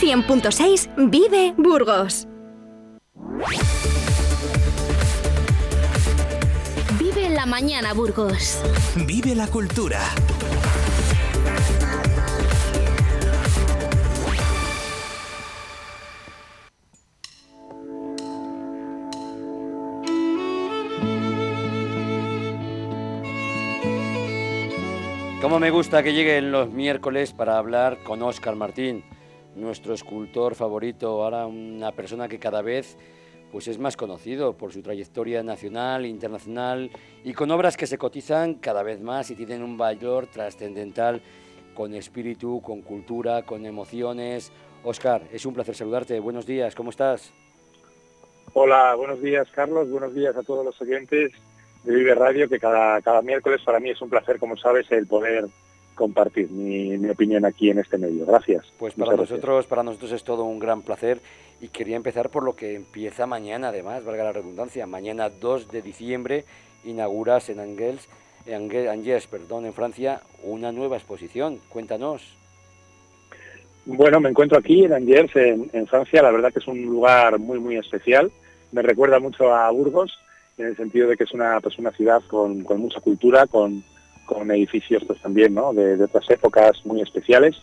100.6 0.00 1.10
Vive 1.10 1.52
Burgos. 1.58 2.26
Vive 6.98 7.28
la 7.28 7.44
mañana 7.44 7.92
Burgos. 7.92 8.62
Vive 9.06 9.34
la 9.34 9.46
cultura. 9.48 10.00
Cómo 25.42 25.58
me 25.58 25.70
gusta 25.70 26.02
que 26.02 26.14
lleguen 26.14 26.52
los 26.52 26.70
miércoles 26.70 27.34
para 27.34 27.58
hablar 27.58 27.98
con 28.02 28.22
Óscar 28.22 28.56
Martín, 28.56 29.04
nuestro 29.54 29.94
escultor 29.94 30.54
favorito, 30.54 31.22
ahora 31.22 31.46
una 31.46 31.92
persona 31.92 32.28
que 32.28 32.38
cada 32.38 32.62
vez 32.62 32.96
pues 33.50 33.66
es 33.68 33.78
más 33.78 33.96
conocido 33.96 34.56
por 34.56 34.72
su 34.72 34.80
trayectoria 34.80 35.42
nacional, 35.42 36.06
internacional 36.06 36.90
y 37.24 37.32
con 37.32 37.50
obras 37.50 37.76
que 37.76 37.86
se 37.86 37.98
cotizan 37.98 38.54
cada 38.54 38.82
vez 38.82 39.00
más 39.00 39.30
y 39.30 39.34
tienen 39.34 39.62
un 39.62 39.76
valor 39.76 40.28
trascendental 40.28 41.20
con 41.74 41.94
espíritu, 41.94 42.60
con 42.62 42.82
cultura, 42.82 43.42
con 43.42 43.66
emociones. 43.66 44.52
Óscar, 44.84 45.22
es 45.32 45.44
un 45.46 45.54
placer 45.54 45.74
saludarte. 45.74 46.20
Buenos 46.20 46.46
días, 46.46 46.74
¿cómo 46.74 46.90
estás? 46.90 47.32
Hola, 48.52 48.94
buenos 48.94 49.20
días 49.20 49.48
Carlos, 49.52 49.90
buenos 49.90 50.14
días 50.14 50.36
a 50.36 50.42
todos 50.42 50.64
los 50.64 50.80
oyentes 50.80 51.32
de 51.84 51.94
Vive 51.94 52.14
Radio, 52.14 52.48
que 52.48 52.58
cada, 52.58 53.00
cada 53.00 53.22
miércoles 53.22 53.60
para 53.64 53.80
mí 53.80 53.90
es 53.90 54.00
un 54.00 54.10
placer, 54.10 54.38
como 54.38 54.56
sabes, 54.56 54.90
el 54.90 55.06
poder 55.06 55.46
compartir 56.00 56.50
mi, 56.50 56.96
opinión 57.10 57.44
aquí 57.44 57.68
en 57.68 57.78
este 57.78 57.98
medio. 57.98 58.24
Gracias. 58.24 58.64
Pues 58.78 58.94
para 58.94 59.14
nosotros, 59.14 59.66
para 59.66 59.82
nosotros 59.82 60.12
es 60.12 60.24
todo 60.24 60.44
un 60.44 60.58
gran 60.58 60.80
placer 60.80 61.20
y 61.60 61.68
quería 61.68 61.96
empezar 61.96 62.30
por 62.30 62.42
lo 62.42 62.56
que 62.56 62.74
empieza 62.74 63.26
mañana, 63.26 63.68
además, 63.68 64.02
valga 64.02 64.24
la 64.24 64.32
redundancia, 64.32 64.86
mañana 64.86 65.28
2 65.28 65.70
de 65.70 65.82
diciembre 65.82 66.44
inauguras 66.84 67.50
en 67.50 67.60
Angers, 67.60 68.08
Angers, 68.50 69.26
perdón, 69.26 69.66
en 69.66 69.74
Francia, 69.74 70.22
una 70.42 70.72
nueva 70.72 70.96
exposición. 70.96 71.60
Cuéntanos. 71.68 72.22
Bueno, 73.84 74.20
me 74.20 74.30
encuentro 74.30 74.58
aquí 74.58 74.84
en 74.84 74.94
Angers, 74.94 75.36
en, 75.36 75.68
en 75.74 75.86
Francia. 75.86 76.22
La 76.22 76.30
verdad 76.30 76.50
que 76.50 76.60
es 76.60 76.66
un 76.66 76.80
lugar 76.82 77.38
muy, 77.38 77.58
muy 77.58 77.76
especial. 77.76 78.32
Me 78.72 78.80
recuerda 78.80 79.18
mucho 79.18 79.54
a 79.54 79.70
Burgos 79.70 80.18
en 80.56 80.68
el 80.68 80.76
sentido 80.76 81.08
de 81.08 81.16
que 81.16 81.24
es 81.24 81.32
una, 81.32 81.60
pues 81.60 81.78
una 81.78 81.90
ciudad 81.90 82.22
con, 82.26 82.62
mucha 82.62 83.00
cultura, 83.00 83.46
con, 83.46 83.82
edificios 84.50 85.04
pues 85.04 85.20
también 85.20 85.54
¿no? 85.54 85.72
de, 85.72 86.02
otras 86.02 86.28
épocas 86.30 86.84
muy 86.84 87.00
especiales 87.00 87.56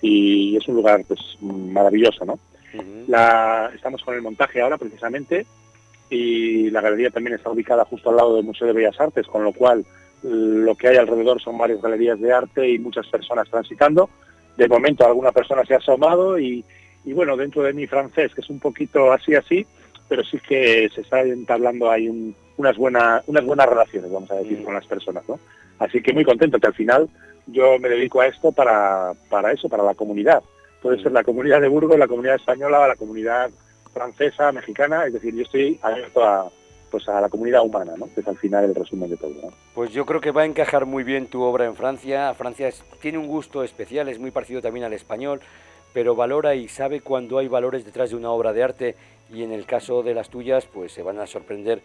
y 0.00 0.56
es 0.56 0.66
un 0.68 0.76
lugar 0.76 1.04
pues 1.06 1.20
maravilloso. 1.40 2.24
¿no? 2.24 2.38
la, 3.06 3.70
estamos 3.74 4.02
con 4.02 4.14
el 4.14 4.22
montaje 4.22 4.60
ahora 4.60 4.78
precisamente 4.78 5.46
y 6.10 6.70
la 6.70 6.80
galería 6.80 7.10
también 7.10 7.36
está 7.36 7.50
ubicada 7.50 7.84
justo 7.84 8.10
al 8.10 8.16
lado 8.16 8.36
del 8.36 8.44
Museo 8.44 8.66
de 8.66 8.72
Bellas 8.72 9.00
Artes, 9.00 9.26
con 9.26 9.44
lo 9.44 9.52
cual 9.52 9.84
lo 10.22 10.74
que 10.74 10.88
hay 10.88 10.96
alrededor 10.96 11.40
son 11.40 11.58
varias 11.58 11.80
galerías 11.80 12.20
de 12.20 12.32
arte 12.32 12.68
y 12.68 12.78
muchas 12.78 13.06
personas 13.06 13.48
transitando. 13.48 14.08
De 14.56 14.68
momento 14.68 15.06
alguna 15.06 15.32
persona 15.32 15.64
se 15.64 15.74
ha 15.74 15.78
asomado 15.78 16.38
y, 16.38 16.64
y 17.04 17.12
bueno, 17.12 17.36
dentro 17.36 17.62
de 17.62 17.72
mi 17.72 17.86
francés, 17.86 18.34
que 18.34 18.40
es 18.40 18.50
un 18.50 18.58
poquito 18.58 19.12
así 19.12 19.34
así, 19.34 19.66
pero 20.08 20.24
sí 20.24 20.38
que 20.40 20.88
se 20.94 21.02
está 21.02 21.20
entablando 21.20 21.90
ahí 21.90 22.34
unas, 22.56 22.76
buenas, 22.76 23.22
unas 23.26 23.44
buenas 23.44 23.68
relaciones, 23.68 24.10
vamos 24.10 24.30
a 24.30 24.36
decir, 24.36 24.60
mm. 24.60 24.64
con 24.64 24.74
las 24.74 24.86
personas. 24.86 25.28
¿no? 25.28 25.38
Así 25.78 26.02
que 26.02 26.12
muy 26.12 26.24
contento 26.24 26.58
que 26.58 26.66
al 26.66 26.74
final 26.74 27.08
yo 27.46 27.78
me 27.78 27.88
dedico 27.88 28.20
a 28.20 28.26
esto 28.26 28.52
para, 28.52 29.12
para 29.28 29.52
eso, 29.52 29.68
para 29.68 29.82
la 29.82 29.94
comunidad. 29.94 30.42
Puede 30.82 30.98
mm. 30.98 31.02
ser 31.02 31.12
la 31.12 31.24
comunidad 31.24 31.60
de 31.60 31.68
Burgos, 31.68 31.98
la 31.98 32.08
comunidad 32.08 32.36
española, 32.36 32.88
la 32.88 32.96
comunidad 32.96 33.50
francesa, 33.92 34.52
mexicana, 34.52 35.06
es 35.06 35.12
decir, 35.12 35.34
yo 35.34 35.42
estoy 35.42 35.78
abierto 35.82 36.22
a, 36.22 36.50
pues 36.90 37.08
a 37.08 37.20
la 37.20 37.28
comunidad 37.28 37.62
humana, 37.62 37.94
¿no? 37.96 38.08
que 38.14 38.20
es 38.20 38.28
al 38.28 38.36
final 38.36 38.64
el 38.64 38.74
resumen 38.74 39.10
de 39.10 39.16
todo. 39.16 39.34
Pues 39.74 39.90
yo 39.92 40.06
creo 40.06 40.20
que 40.20 40.30
va 40.30 40.42
a 40.42 40.46
encajar 40.46 40.86
muy 40.86 41.04
bien 41.04 41.26
tu 41.26 41.42
obra 41.42 41.66
en 41.66 41.74
Francia. 41.74 42.32
Francia 42.34 42.70
tiene 43.00 43.18
un 43.18 43.26
gusto 43.26 43.62
especial, 43.62 44.08
es 44.08 44.18
muy 44.18 44.30
parecido 44.30 44.60
también 44.60 44.84
al 44.84 44.92
español, 44.92 45.40
pero 45.92 46.14
valora 46.14 46.54
y 46.54 46.68
sabe 46.68 47.00
cuando 47.00 47.38
hay 47.38 47.48
valores 47.48 47.84
detrás 47.84 48.10
de 48.10 48.16
una 48.16 48.30
obra 48.30 48.52
de 48.52 48.62
arte 48.62 48.96
y 49.30 49.42
en 49.42 49.52
el 49.52 49.66
caso 49.66 50.02
de 50.02 50.14
las 50.14 50.30
tuyas 50.30 50.66
pues 50.66 50.92
se 50.92 51.02
van 51.02 51.18
a 51.18 51.26
sorprender 51.26 51.80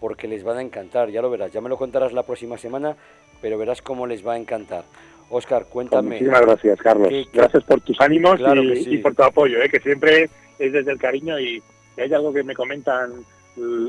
porque 0.00 0.28
les 0.28 0.44
van 0.44 0.58
a 0.58 0.62
encantar, 0.62 1.10
ya 1.10 1.22
lo 1.22 1.30
verás, 1.30 1.52
ya 1.52 1.60
me 1.60 1.68
lo 1.68 1.76
contarás 1.76 2.12
la 2.12 2.22
próxima 2.22 2.58
semana, 2.58 2.96
pero 3.40 3.58
verás 3.58 3.82
cómo 3.82 4.06
les 4.06 4.26
va 4.26 4.34
a 4.34 4.38
encantar. 4.38 4.84
Oscar, 5.30 5.66
cuéntame. 5.68 6.10
Muchísimas 6.10 6.42
gracias, 6.42 6.78
Carlos. 6.80 7.12
gracias 7.32 7.64
por 7.64 7.80
tus 7.80 8.00
ánimos 8.00 8.38
y, 8.40 8.98
por 8.98 9.14
tu 9.14 9.22
apoyo, 9.22 9.60
¿eh? 9.60 9.68
que 9.68 9.80
siempre 9.80 10.28
es 10.58 10.72
desde 10.72 10.92
el 10.92 10.98
cariño 10.98 11.38
y, 11.40 11.62
hay 11.98 12.12
algo 12.12 12.30
que 12.30 12.42
me 12.42 12.54
comentan 12.54 13.24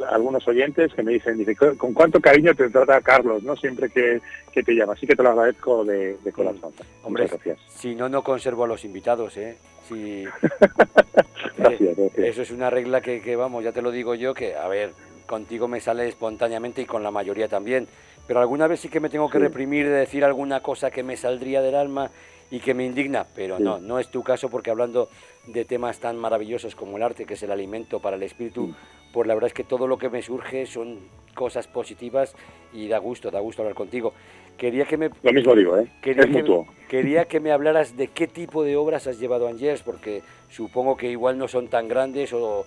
algunos 0.10 0.48
oyentes 0.48 0.94
que 0.94 1.04
me 1.04 1.14
dicen, 1.14 1.38
dice, 1.38 1.56
¿con 1.56 1.94
cuánto 1.94 2.22
cariño 2.22 2.56
te 2.56 2.70
trata 2.70 3.02
Carlos, 3.02 3.44
no 3.44 3.56
siempre 3.56 3.90
que, 3.90 4.22
te 4.54 4.74
llama? 4.74 4.94
Así 4.94 5.06
que 5.06 5.16
te 5.16 5.24
lo 5.24 5.30
agradezco 5.30 5.84
de, 5.84 6.18
corazón. 6.32 6.74
Hombre, 7.04 7.28
gracias. 7.28 7.60
si 7.68 7.96
no, 7.96 8.10
no 8.10 8.24
conservo 8.24 8.64
a 8.64 8.68
los 8.68 8.86
invitados, 8.86 9.36
¿eh? 9.38 9.58
Si, 9.88 10.26
Eso 12.18 12.42
es 12.42 12.52
una 12.52 12.70
regla 12.70 13.02
que, 13.02 13.36
vamos, 13.36 13.64
ya 13.64 13.72
te 13.72 13.82
lo 13.82 13.92
digo 13.92 14.16
yo, 14.16 14.34
que, 14.34 14.56
a 14.56 14.68
ver, 14.68 14.92
contigo 15.26 15.68
me 15.68 15.80
sale 15.80 16.08
espontáneamente 16.08 16.82
y 16.82 16.86
con 16.86 17.04
la 17.04 17.12
mayoría 17.12 17.48
también. 17.48 17.88
Pero 18.28 18.40
alguna 18.40 18.68
vez 18.68 18.82
sí 18.82 18.90
que 18.90 19.00
me 19.00 19.10
tengo 19.10 19.30
que 19.30 19.40
reprimir 19.40 19.86
de 19.86 19.94
decir 19.94 20.26
alguna 20.26 20.62
cosa 20.62 20.92
que 20.92 21.04
me 21.04 21.16
saldría 21.16 21.62
del 21.62 21.76
alma 21.76 22.12
y 22.52 22.60
que 22.60 22.74
me 22.74 22.86
indigna, 22.86 23.26
pero 23.36 23.60
no, 23.60 23.80
no 23.80 24.00
es 24.00 24.10
tu 24.10 24.24
caso 24.24 24.50
porque 24.50 24.72
hablando 24.72 25.10
de 25.46 25.66
temas 25.66 26.00
tan 26.00 26.18
maravillosos 26.18 26.76
como 26.76 26.98
el 26.98 27.04
arte, 27.04 27.26
que 27.26 27.36
es 27.36 27.44
el 27.44 27.52
alimento 27.52 28.00
para 28.00 28.16
el 28.16 28.24
espíritu, 28.24 28.74
pues 29.13 29.28
la 29.28 29.34
verdad 29.34 29.47
es 29.47 29.53
que 29.53 29.63
todo 29.63 29.88
lo 29.88 29.97
que 29.97 30.09
me 30.09 30.22
surge 30.22 30.66
son 30.66 31.00
cosas 31.34 31.68
positivas 31.68 32.35
y 32.73 32.88
da 32.88 32.97
gusto, 32.97 33.31
da 33.31 33.40
gusto 33.40 33.62
hablar 33.62 33.75
contigo. 33.75 34.13
Quería 34.57 34.85
que 34.85 34.97
me... 34.97 35.09
Lo 35.22 35.31
mismo 35.31 35.56
digo, 35.56 35.78
¿eh? 35.78 35.88
Quería, 36.01 36.25
que, 36.25 36.66
quería 36.90 37.25
que 37.25 37.40
me 37.40 37.51
hablaras 37.51 37.95
de 37.95 38.07
qué 38.07 38.28
tipo 38.28 38.63
de 38.63 38.75
obras 38.75 39.06
has 39.06 39.19
llevado 39.19 39.47
a 39.47 39.51
Angers, 39.51 39.84
porque 39.84 40.23
supongo 40.50 40.97
que 40.97 41.12
igual 41.12 41.38
no 41.38 41.47
son 41.47 41.68
tan 41.68 41.88
grandes 41.88 42.34
o, 42.34 42.66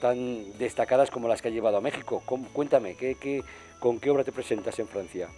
tan 0.00 0.58
destacadas 0.58 1.10
como 1.10 1.28
las 1.28 1.42
que 1.42 1.48
has 1.48 1.54
llevado 1.54 1.76
a 1.76 1.80
México. 1.80 2.22
cuéntame, 2.52 2.96
¿qué, 2.96 3.16
qué, 3.20 3.42
¿con 3.78 4.00
qué 4.00 4.10
obra 4.10 4.24
te 4.24 4.32
presentas 4.32 4.78
en 4.78 4.88
Francia? 4.88 5.28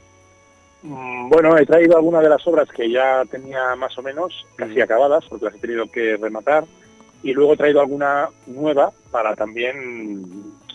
Mm, 0.82 1.28
bueno, 1.28 1.59
he 1.59 1.66
traído 1.66 1.97
algunas 1.97 2.22
de 2.22 2.28
las 2.28 2.47
obras 2.47 2.69
que 2.70 2.91
ya 2.91 3.25
tenía 3.28 3.75
más 3.75 3.98
o 3.98 4.03
menos 4.03 4.47
casi 4.54 4.80
acabadas, 4.80 5.25
porque 5.28 5.47
las 5.47 5.54
he 5.56 5.59
tenido 5.59 5.91
que 5.91 6.16
rematar, 6.16 6.65
y 7.23 7.33
luego 7.33 7.55
he 7.55 7.56
traído 7.56 7.81
alguna 7.81 8.29
nueva 8.47 8.93
para 9.11 9.34
también 9.34 10.25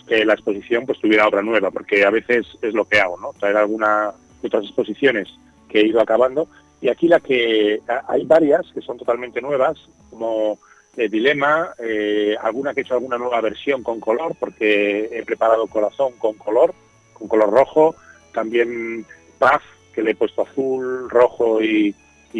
que 0.07 0.25
la 0.25 0.33
exposición 0.33 0.85
pues 0.85 0.99
tuviera 0.99 1.27
obra 1.27 1.41
nueva, 1.41 1.71
porque 1.71 2.05
a 2.05 2.09
veces 2.09 2.45
es 2.61 2.73
lo 2.73 2.85
que 2.85 2.99
hago, 2.99 3.17
¿no? 3.19 3.33
Traer 3.39 3.57
alguna 3.57 4.13
otras 4.47 4.65
exposiciones 4.65 5.29
que 5.69 5.79
he 5.79 5.87
ido 5.87 6.01
acabando. 6.01 6.47
Y 6.81 6.89
aquí 6.89 7.07
la 7.07 7.19
que 7.19 7.81
hay 8.07 8.25
varias 8.25 8.65
que 8.73 8.81
son 8.81 8.97
totalmente 8.97 9.41
nuevas, 9.41 9.77
como 10.09 10.59
eh, 10.97 11.07
Dilema, 11.07 11.73
eh, 11.79 12.35
alguna 12.41 12.73
que 12.73 12.81
he 12.81 12.83
hecho 12.83 12.95
alguna 12.95 13.17
nueva 13.17 13.41
versión 13.41 13.83
con 13.83 13.99
color, 13.99 14.35
porque 14.39 15.09
he 15.11 15.23
preparado 15.23 15.67
Corazón 15.67 16.13
con 16.17 16.33
color, 16.35 16.73
con 17.13 17.27
color 17.27 17.49
rojo, 17.49 17.95
también 18.33 19.05
Paz, 19.39 19.61
que 19.93 20.03
le 20.03 20.11
he 20.11 20.15
puesto 20.15 20.41
azul, 20.41 21.09
rojo 21.09 21.61
y, 21.61 21.95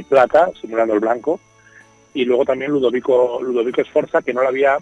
plata, 0.10 0.50
simulando 0.60 0.96
el 0.96 1.00
blanco, 1.00 1.40
y 2.14 2.26
luego 2.26 2.46
también 2.46 2.72
Ludovico, 2.72 3.40
Ludovico 3.42 3.82
Esforza, 3.82 4.22
que 4.22 4.34
no 4.34 4.42
lo 4.42 4.50
había 4.50 4.78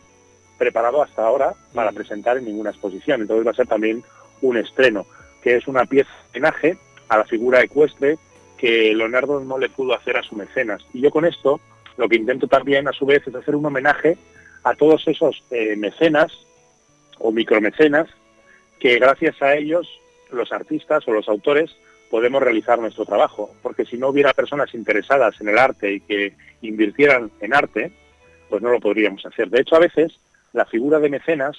preparado 0.57 1.01
hasta 1.01 1.25
ahora 1.25 1.53
para 1.73 1.91
mm. 1.91 1.95
presentar 1.95 2.37
en 2.37 2.45
ninguna 2.45 2.71
exposición, 2.71 3.21
entonces 3.21 3.45
va 3.45 3.51
a 3.51 3.55
ser 3.55 3.67
también 3.67 4.03
un 4.41 4.57
estreno, 4.57 5.05
que 5.41 5.55
es 5.55 5.67
una 5.67 5.85
pieza 5.85 6.11
de 6.33 6.39
homenaje 6.39 6.77
a 7.09 7.17
la 7.17 7.25
figura 7.25 7.61
ecuestre 7.61 8.17
que 8.57 8.93
Leonardo 8.93 9.39
no 9.39 9.57
le 9.57 9.69
pudo 9.69 9.95
hacer 9.95 10.17
a 10.17 10.23
su 10.23 10.35
mecenas. 10.35 10.85
Y 10.93 11.01
yo 11.01 11.09
con 11.09 11.25
esto 11.25 11.59
lo 11.97 12.07
que 12.07 12.15
intento 12.15 12.47
también 12.47 12.87
a 12.87 12.93
su 12.93 13.05
vez 13.05 13.27
es 13.27 13.35
hacer 13.35 13.55
un 13.55 13.65
homenaje 13.65 14.17
a 14.63 14.75
todos 14.75 15.07
esos 15.07 15.43
eh, 15.49 15.75
mecenas 15.75 16.31
o 17.17 17.31
micromecenas 17.31 18.07
que 18.79 18.97
gracias 18.99 19.41
a 19.41 19.55
ellos 19.55 19.87
los 20.31 20.51
artistas 20.51 21.07
o 21.07 21.11
los 21.11 21.27
autores 21.27 21.71
podemos 22.11 22.43
realizar 22.43 22.77
nuestro 22.77 23.05
trabajo, 23.05 23.55
porque 23.63 23.85
si 23.85 23.97
no 23.97 24.09
hubiera 24.09 24.33
personas 24.33 24.73
interesadas 24.75 25.39
en 25.39 25.47
el 25.47 25.57
arte 25.57 25.93
y 25.93 26.01
que 26.01 26.33
invirtieran 26.61 27.31
en 27.39 27.53
arte, 27.53 27.93
pues 28.49 28.61
no 28.61 28.69
lo 28.69 28.81
podríamos 28.81 29.25
hacer. 29.25 29.49
De 29.49 29.61
hecho, 29.61 29.77
a 29.77 29.79
veces 29.79 30.19
la 30.51 30.65
figura 30.65 30.99
de 30.99 31.09
mecenas, 31.09 31.57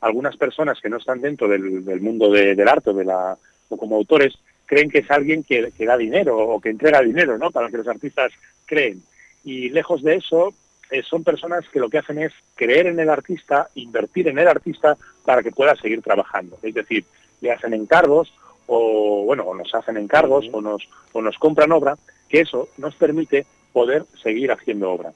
algunas 0.00 0.36
personas 0.36 0.80
que 0.80 0.90
no 0.90 0.96
están 0.96 1.20
dentro 1.20 1.46
del, 1.46 2.00
mundo 2.00 2.32
del 2.32 2.68
arte 2.68 2.90
o 2.90 3.76
como 3.76 3.94
autores, 3.94 4.34
creen 4.66 4.90
que 4.90 4.98
es 4.98 5.10
alguien 5.10 5.44
que, 5.44 5.72
da 5.78 5.96
dinero 5.96 6.36
o 6.36 6.60
que 6.60 6.70
entrega 6.70 7.00
dinero, 7.00 7.38
¿no? 7.38 7.52
Para 7.52 7.68
que 7.68 7.76
los 7.76 7.86
artistas 7.86 8.32
creen. 8.66 9.02
Y 9.44 9.68
lejos 9.68 10.02
de 10.02 10.16
eso, 10.16 10.52
eh, 10.90 11.04
son 11.04 11.22
personas 11.22 11.64
que 11.72 11.78
lo 11.78 11.88
que 11.88 11.98
hacen 11.98 12.18
es 12.18 12.32
creer 12.56 12.88
en 12.88 12.98
el 12.98 13.08
artista, 13.08 13.68
invertir 13.76 14.26
en 14.26 14.40
el 14.40 14.48
artista 14.48 14.96
para 15.24 15.44
que 15.44 15.52
pueda 15.52 15.76
seguir 15.76 16.02
trabajando. 16.02 16.58
Es 16.60 16.74
decir, 16.74 17.04
le 17.40 17.52
hacen 17.52 17.72
encargos 17.72 18.32
o, 18.74 19.24
bueno, 19.24 19.44
o 19.44 19.54
nos 19.54 19.74
hacen 19.74 19.98
encargos 19.98 20.48
o, 20.50 20.62
nos, 20.62 20.88
o 21.12 21.20
nos 21.20 21.36
compran 21.38 21.72
obra, 21.72 21.96
que 22.28 22.40
eso 22.40 22.68
nos 22.78 22.94
permite 22.94 23.44
poder 23.72 24.04
seguir 24.22 24.50
haciendo 24.50 24.90
obra. 24.90 25.12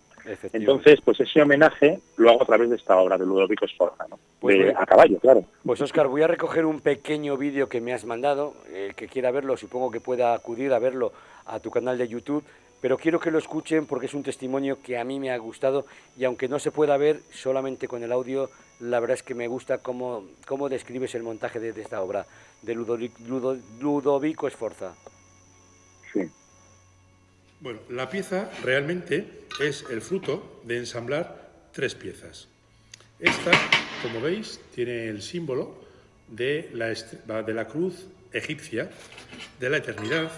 Entonces, 0.52 1.00
pues 1.04 1.20
ese 1.20 1.40
homenaje 1.40 2.00
lo 2.16 2.30
hago 2.30 2.42
a 2.42 2.46
través 2.46 2.68
de 2.68 2.76
esta 2.76 2.96
obra 2.98 3.16
de 3.16 3.24
Ludovico 3.24 3.64
Esforza, 3.64 4.06
¿no? 4.10 4.18
Pues 4.40 4.76
a 4.76 4.84
caballo, 4.84 5.18
claro. 5.20 5.44
Pues 5.64 5.80
Oscar, 5.80 6.08
voy 6.08 6.22
a 6.22 6.26
recoger 6.26 6.66
un 6.66 6.80
pequeño 6.80 7.36
vídeo 7.36 7.68
que 7.68 7.80
me 7.80 7.94
has 7.94 8.04
mandado. 8.04 8.54
El 8.74 8.94
que 8.94 9.06
quiera 9.06 9.30
verlo, 9.30 9.56
supongo 9.56 9.90
que 9.90 10.00
pueda 10.00 10.34
acudir 10.34 10.72
a 10.72 10.80
verlo 10.80 11.12
a 11.46 11.60
tu 11.60 11.70
canal 11.70 11.96
de 11.96 12.08
YouTube 12.08 12.44
pero 12.80 12.98
quiero 12.98 13.18
que 13.18 13.30
lo 13.30 13.38
escuchen 13.38 13.86
porque 13.86 14.06
es 14.06 14.14
un 14.14 14.22
testimonio 14.22 14.78
que 14.82 14.98
a 14.98 15.04
mí 15.04 15.18
me 15.18 15.30
ha 15.30 15.38
gustado 15.38 15.86
y 16.16 16.24
aunque 16.24 16.48
no 16.48 16.58
se 16.58 16.70
pueda 16.70 16.96
ver 16.96 17.20
solamente 17.32 17.88
con 17.88 18.02
el 18.02 18.12
audio, 18.12 18.50
la 18.80 19.00
verdad 19.00 19.14
es 19.14 19.22
que 19.22 19.34
me 19.34 19.48
gusta 19.48 19.78
cómo, 19.78 20.24
cómo 20.46 20.68
describes 20.68 21.14
el 21.14 21.22
montaje 21.22 21.58
de, 21.58 21.80
esta 21.80 22.02
obra 22.02 22.26
de 22.66 22.74
Ludovico 22.74 24.48
Esforza. 24.48 24.94
Sí. 26.12 26.28
Bueno, 27.60 27.80
la 27.88 28.10
pieza 28.10 28.50
realmente 28.62 29.46
es 29.60 29.84
el 29.88 30.02
fruto 30.02 30.60
de 30.64 30.76
ensamblar 30.76 31.50
tres 31.72 31.94
piezas. 31.94 32.48
Esta, 33.18 33.52
como 34.02 34.20
veis, 34.20 34.60
tiene 34.74 35.08
el 35.08 35.22
símbolo 35.22 35.74
de 36.28 36.68
la, 36.74 37.42
de 37.42 37.54
la 37.54 37.66
cruz 37.66 38.06
egipcia 38.32 38.90
de 39.58 39.70
la 39.70 39.78
eternidad 39.78 40.30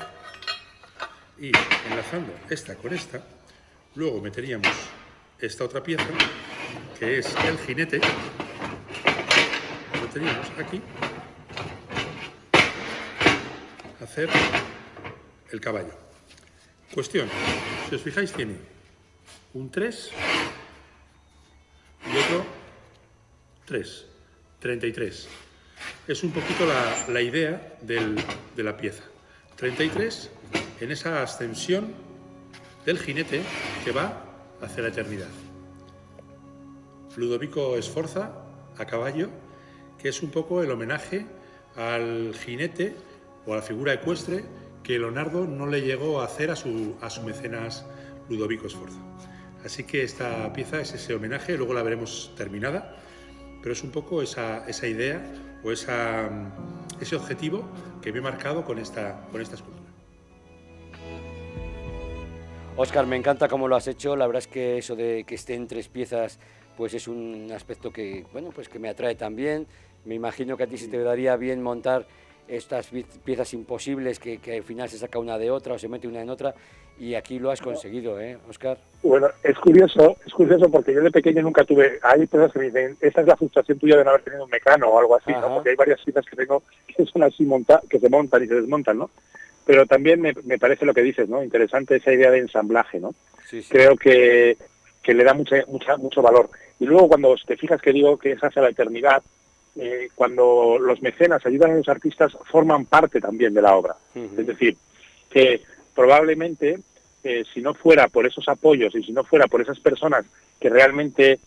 y 1.38 1.50
enlazando 1.90 2.32
esta 2.50 2.74
con 2.76 2.92
esta, 2.92 3.24
luego 3.94 4.20
meteríamos 4.20 4.72
esta 5.38 5.64
otra 5.64 5.82
pieza, 5.82 6.06
que 6.98 7.18
es 7.18 7.34
el 7.46 7.58
jinete, 7.58 8.00
lo 9.94 10.00
meteríamos 10.02 10.46
aquí, 10.58 10.80
hacer 14.00 14.28
el 15.50 15.60
caballo. 15.60 15.92
Cuestión, 16.94 17.28
si 17.88 17.94
os 17.94 18.02
fijáis 18.02 18.32
tiene 18.32 18.56
un 19.54 19.70
3 19.70 20.10
y 22.06 22.16
otro 22.16 22.44
3, 23.66 24.06
33. 24.60 25.28
Es 26.06 26.22
un 26.22 26.30
poquito 26.30 26.66
la, 26.66 27.06
la 27.08 27.20
idea 27.20 27.76
del, 27.82 28.16
de 28.56 28.62
la 28.62 28.76
pieza. 28.76 29.04
33 29.56 30.30
en 30.80 30.90
esa 30.90 31.22
ascensión 31.22 31.92
del 32.86 32.98
jinete 32.98 33.42
que 33.84 33.92
va 33.92 34.24
hacia 34.62 34.82
la 34.82 34.88
eternidad. 34.88 35.28
Ludovico 37.16 37.76
Esforza, 37.76 38.32
a 38.78 38.86
caballo, 38.86 39.28
que 40.00 40.08
es 40.08 40.22
un 40.22 40.30
poco 40.30 40.62
el 40.62 40.70
homenaje 40.70 41.26
al 41.76 42.34
jinete 42.34 42.94
o 43.48 43.54
a 43.54 43.56
la 43.56 43.62
figura 43.62 43.94
ecuestre 43.94 44.44
que 44.82 44.98
Leonardo 44.98 45.46
no 45.46 45.66
le 45.66 45.80
llegó 45.80 46.20
a 46.20 46.26
hacer 46.26 46.50
a 46.50 46.56
su, 46.56 46.94
a 47.00 47.08
su 47.08 47.22
mecenas 47.22 47.86
Ludovico 48.28 48.66
Esforza. 48.66 49.00
Así 49.64 49.84
que 49.84 50.02
esta 50.02 50.52
pieza 50.52 50.80
es 50.80 50.92
ese 50.92 51.14
homenaje, 51.14 51.56
luego 51.56 51.72
la 51.72 51.82
veremos 51.82 52.32
terminada, 52.36 52.96
pero 53.62 53.72
es 53.72 53.82
un 53.82 53.90
poco 53.90 54.20
esa, 54.22 54.68
esa 54.68 54.86
idea 54.86 55.22
o 55.64 55.72
esa, 55.72 56.28
ese 57.00 57.16
objetivo 57.16 57.64
que 58.02 58.12
me 58.12 58.18
he 58.18 58.22
marcado 58.22 58.64
con 58.64 58.78
esta, 58.78 59.26
con 59.32 59.40
esta 59.40 59.56
escultura. 59.56 59.88
Oscar, 62.76 63.06
me 63.06 63.16
encanta 63.16 63.48
cómo 63.48 63.66
lo 63.66 63.76
has 63.76 63.88
hecho. 63.88 64.14
La 64.14 64.26
verdad 64.26 64.42
es 64.42 64.46
que 64.46 64.78
eso 64.78 64.94
de 64.94 65.24
que 65.26 65.34
esté 65.34 65.54
en 65.54 65.66
tres 65.66 65.88
piezas, 65.88 66.38
pues 66.76 66.94
es 66.94 67.08
un 67.08 67.50
aspecto 67.52 67.90
que, 67.90 68.24
bueno, 68.32 68.50
pues 68.54 68.68
que 68.68 68.78
me 68.78 68.88
atrae 68.88 69.16
también. 69.16 69.66
Me 70.04 70.14
imagino 70.14 70.56
que 70.56 70.62
a 70.62 70.66
ti 70.68 70.78
se 70.78 70.86
te 70.86 70.98
daría 71.02 71.34
bien 71.36 71.60
montar 71.60 72.06
estas 72.48 72.90
piezas 73.24 73.52
imposibles 73.54 74.18
que, 74.18 74.40
al 74.56 74.62
final 74.62 74.88
se 74.88 74.98
saca 74.98 75.18
una 75.18 75.38
de 75.38 75.50
otra 75.50 75.74
o 75.74 75.78
se 75.78 75.88
mete 75.88 76.08
una 76.08 76.22
en 76.22 76.30
otra 76.30 76.54
y 76.98 77.14
aquí 77.14 77.38
lo 77.38 77.50
has 77.50 77.60
conseguido, 77.60 78.20
¿eh, 78.20 78.38
Oscar? 78.48 78.78
Bueno, 79.02 79.28
es 79.42 79.56
curioso, 79.58 80.16
es 80.26 80.32
curioso 80.32 80.68
porque 80.68 80.92
yo 80.92 81.00
de 81.00 81.10
pequeño 81.10 81.42
nunca 81.42 81.64
tuve, 81.64 82.00
hay 82.02 82.26
personas 82.26 82.52
que 82.52 82.58
me 82.58 82.64
dicen, 82.66 82.96
esta 83.00 83.20
es 83.20 83.26
la 83.26 83.36
frustración 83.36 83.78
tuya 83.78 83.96
de 83.96 84.04
no 84.04 84.10
haber 84.10 84.22
tenido 84.22 84.44
un 84.44 84.50
mecano 84.50 84.88
o 84.88 84.98
algo 84.98 85.16
así, 85.16 85.30
¿no? 85.30 85.54
Porque 85.54 85.70
hay 85.70 85.76
varias 85.76 86.00
piezas 86.02 86.24
que 86.26 86.36
tengo 86.36 86.62
que 86.86 87.06
son 87.06 87.22
así 87.22 87.44
monta 87.44 87.80
que 87.88 88.00
se 88.00 88.08
montan 88.08 88.42
y 88.42 88.48
se 88.48 88.54
desmontan, 88.54 88.98
¿no? 88.98 89.10
pero 89.68 89.84
también 89.84 90.22
me, 90.22 90.58
parece 90.58 90.86
lo 90.86 90.94
que 90.94 91.02
dices, 91.02 91.28
¿no? 91.28 91.44
Interesante 91.44 91.96
esa 91.96 92.10
idea 92.10 92.30
de 92.30 92.38
ensamblaje, 92.38 92.98
¿no? 93.00 93.14
Creo 93.68 93.96
que, 93.96 94.56
le 95.04 95.24
da 95.24 95.34
mucha, 95.34 95.56
mucha, 95.66 95.98
mucho 95.98 96.22
valor. 96.22 96.48
Y 96.80 96.86
luego 96.86 97.06
cuando 97.06 97.36
te 97.46 97.54
fijas 97.58 97.78
que 97.82 97.92
digo 97.92 98.16
que 98.16 98.32
es 98.32 98.42
hacia 98.42 98.62
la 98.62 98.70
eternidad, 98.70 99.22
eh, 99.78 100.08
cuando 100.14 100.76
los 100.78 101.00
mecenas 101.02 101.44
ayudan 101.46 101.70
a 101.70 101.76
los 101.76 101.88
artistas, 101.88 102.36
forman 102.50 102.84
parte 102.86 103.20
también 103.20 103.54
de 103.54 103.62
la 103.62 103.76
obra. 103.76 103.94
Es 104.14 104.46
decir, 104.46 104.76
que 105.30 105.62
probablemente 105.94 106.80
eh, 107.22 107.44
si 107.52 107.60
no 107.60 107.74
fuera 107.74 108.08
por 108.08 108.26
esos 108.26 108.48
apoyos 108.48 108.94
y 108.94 109.02
si 109.02 109.12
no 109.12 109.22
fuera 109.22 109.46
por 109.46 109.60
esas 109.60 109.78
personas 109.78 110.24
que 110.60 110.68
realmente 110.68 111.38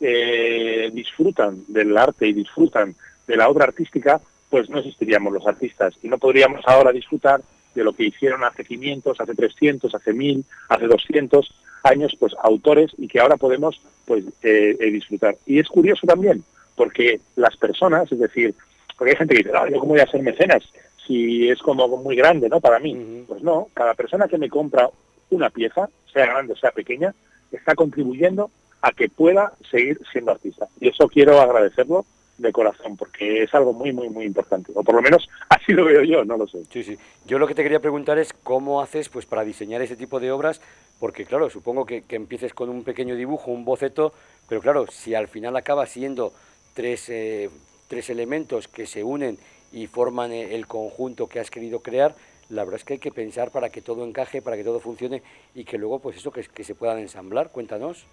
eh, 0.00 0.90
disfrutan 0.92 1.64
del 1.68 1.96
arte 1.96 2.28
y 2.28 2.32
disfrutan 2.32 2.94
de 3.26 3.36
la 3.36 3.48
obra 3.48 3.64
artística, 3.64 4.20
pues 4.48 4.70
no 4.70 4.78
existiríamos 4.78 5.32
los 5.32 5.46
artistas 5.46 5.94
y 6.02 6.08
no 6.08 6.18
podríamos 6.18 6.60
ahora 6.66 6.92
disfrutar 6.92 7.40
de 7.74 7.84
lo 7.84 7.92
que 7.92 8.04
hicieron 8.04 8.44
hace 8.44 8.64
500, 8.64 9.20
hace 9.20 9.34
300, 9.34 9.94
hace 9.94 10.12
1000, 10.12 10.44
hace 10.68 10.86
200 10.86 11.54
años, 11.84 12.16
pues 12.18 12.34
autores 12.42 12.92
y 12.98 13.08
que 13.08 13.20
ahora 13.20 13.36
podemos 13.36 13.80
pues 14.04 14.24
eh, 14.42 14.76
disfrutar. 14.92 15.36
Y 15.46 15.58
es 15.58 15.68
curioso 15.68 16.06
también, 16.06 16.44
porque 16.74 17.20
las 17.36 17.56
personas, 17.56 18.10
es 18.10 18.18
decir, 18.18 18.54
porque 18.96 19.12
hay 19.12 19.16
gente 19.16 19.34
que 19.34 19.42
dice, 19.42 19.52
no, 19.52 19.66
yo 19.68 19.78
cómo 19.78 19.92
voy 19.92 20.00
a 20.00 20.10
ser 20.10 20.22
mecenas 20.22 20.62
si 21.06 21.48
es 21.48 21.58
como 21.60 21.88
muy 21.88 22.16
grande, 22.16 22.48
¿no? 22.48 22.60
Para 22.60 22.78
mí. 22.78 23.24
Pues 23.26 23.42
no, 23.42 23.68
cada 23.74 23.94
persona 23.94 24.28
que 24.28 24.38
me 24.38 24.48
compra 24.48 24.88
una 25.30 25.50
pieza, 25.50 25.88
sea 26.12 26.26
grande 26.26 26.52
o 26.52 26.56
sea 26.56 26.70
pequeña, 26.70 27.14
está 27.50 27.74
contribuyendo 27.74 28.50
a 28.82 28.92
que 28.92 29.08
pueda 29.08 29.52
seguir 29.70 30.00
siendo 30.12 30.32
artista. 30.32 30.68
Y 30.80 30.88
eso 30.88 31.08
quiero 31.08 31.40
agradecerlo 31.40 32.04
de 32.38 32.52
corazón, 32.52 32.96
porque 32.96 33.42
es 33.42 33.54
algo 33.54 33.72
muy, 33.72 33.92
muy, 33.92 34.08
muy 34.08 34.24
importante. 34.24 34.72
O 34.74 34.82
por 34.82 34.94
lo 34.94 35.02
menos 35.02 35.28
así 35.48 35.72
lo 35.72 35.84
veo 35.84 36.02
yo, 36.02 36.24
no 36.24 36.36
lo 36.36 36.46
sé. 36.46 36.64
Sí, 36.72 36.82
sí. 36.82 36.96
Yo 37.26 37.38
lo 37.38 37.46
que 37.46 37.54
te 37.54 37.62
quería 37.62 37.80
preguntar 37.80 38.18
es 38.18 38.32
cómo 38.32 38.80
haces 38.80 39.08
pues 39.08 39.26
para 39.26 39.44
diseñar 39.44 39.82
ese 39.82 39.96
tipo 39.96 40.20
de 40.20 40.32
obras, 40.32 40.60
porque 40.98 41.24
claro, 41.24 41.50
supongo 41.50 41.84
que, 41.84 42.04
empieces 42.08 42.54
con 42.54 42.68
un 42.68 42.84
pequeño 42.84 43.14
dibujo, 43.14 43.50
un 43.50 43.64
boceto, 43.64 44.12
pero 44.48 44.60
claro, 44.60 44.86
si 44.90 45.14
al 45.14 45.28
final 45.28 45.56
acaba 45.56 45.86
siendo 45.86 46.32
tres, 46.74 47.08
eh, 47.08 47.50
tres 47.88 48.10
elementos 48.10 48.68
que 48.68 48.86
se 48.86 49.04
unen 49.04 49.38
y 49.72 49.86
forman 49.86 50.32
eh, 50.32 50.54
el 50.54 50.66
conjunto 50.66 51.28
que 51.28 51.40
has 51.40 51.50
querido 51.50 51.80
crear, 51.80 52.14
la 52.48 52.64
verdad 52.64 52.80
es 52.80 52.84
que 52.84 52.94
hay 52.94 52.98
que 52.98 53.12
pensar 53.12 53.50
para 53.50 53.70
que 53.70 53.80
todo 53.80 54.04
encaje, 54.04 54.42
para 54.42 54.56
que 54.56 54.64
todo 54.64 54.80
funcione 54.80 55.22
y 55.54 55.64
que 55.64 55.78
luego 55.78 56.00
pues 56.00 56.16
eso 56.16 56.32
que, 56.32 56.42
que 56.42 56.64
se 56.64 56.74
puedan 56.74 56.98
ensamblar. 56.98 57.50
Cuéntanos. 57.50 58.06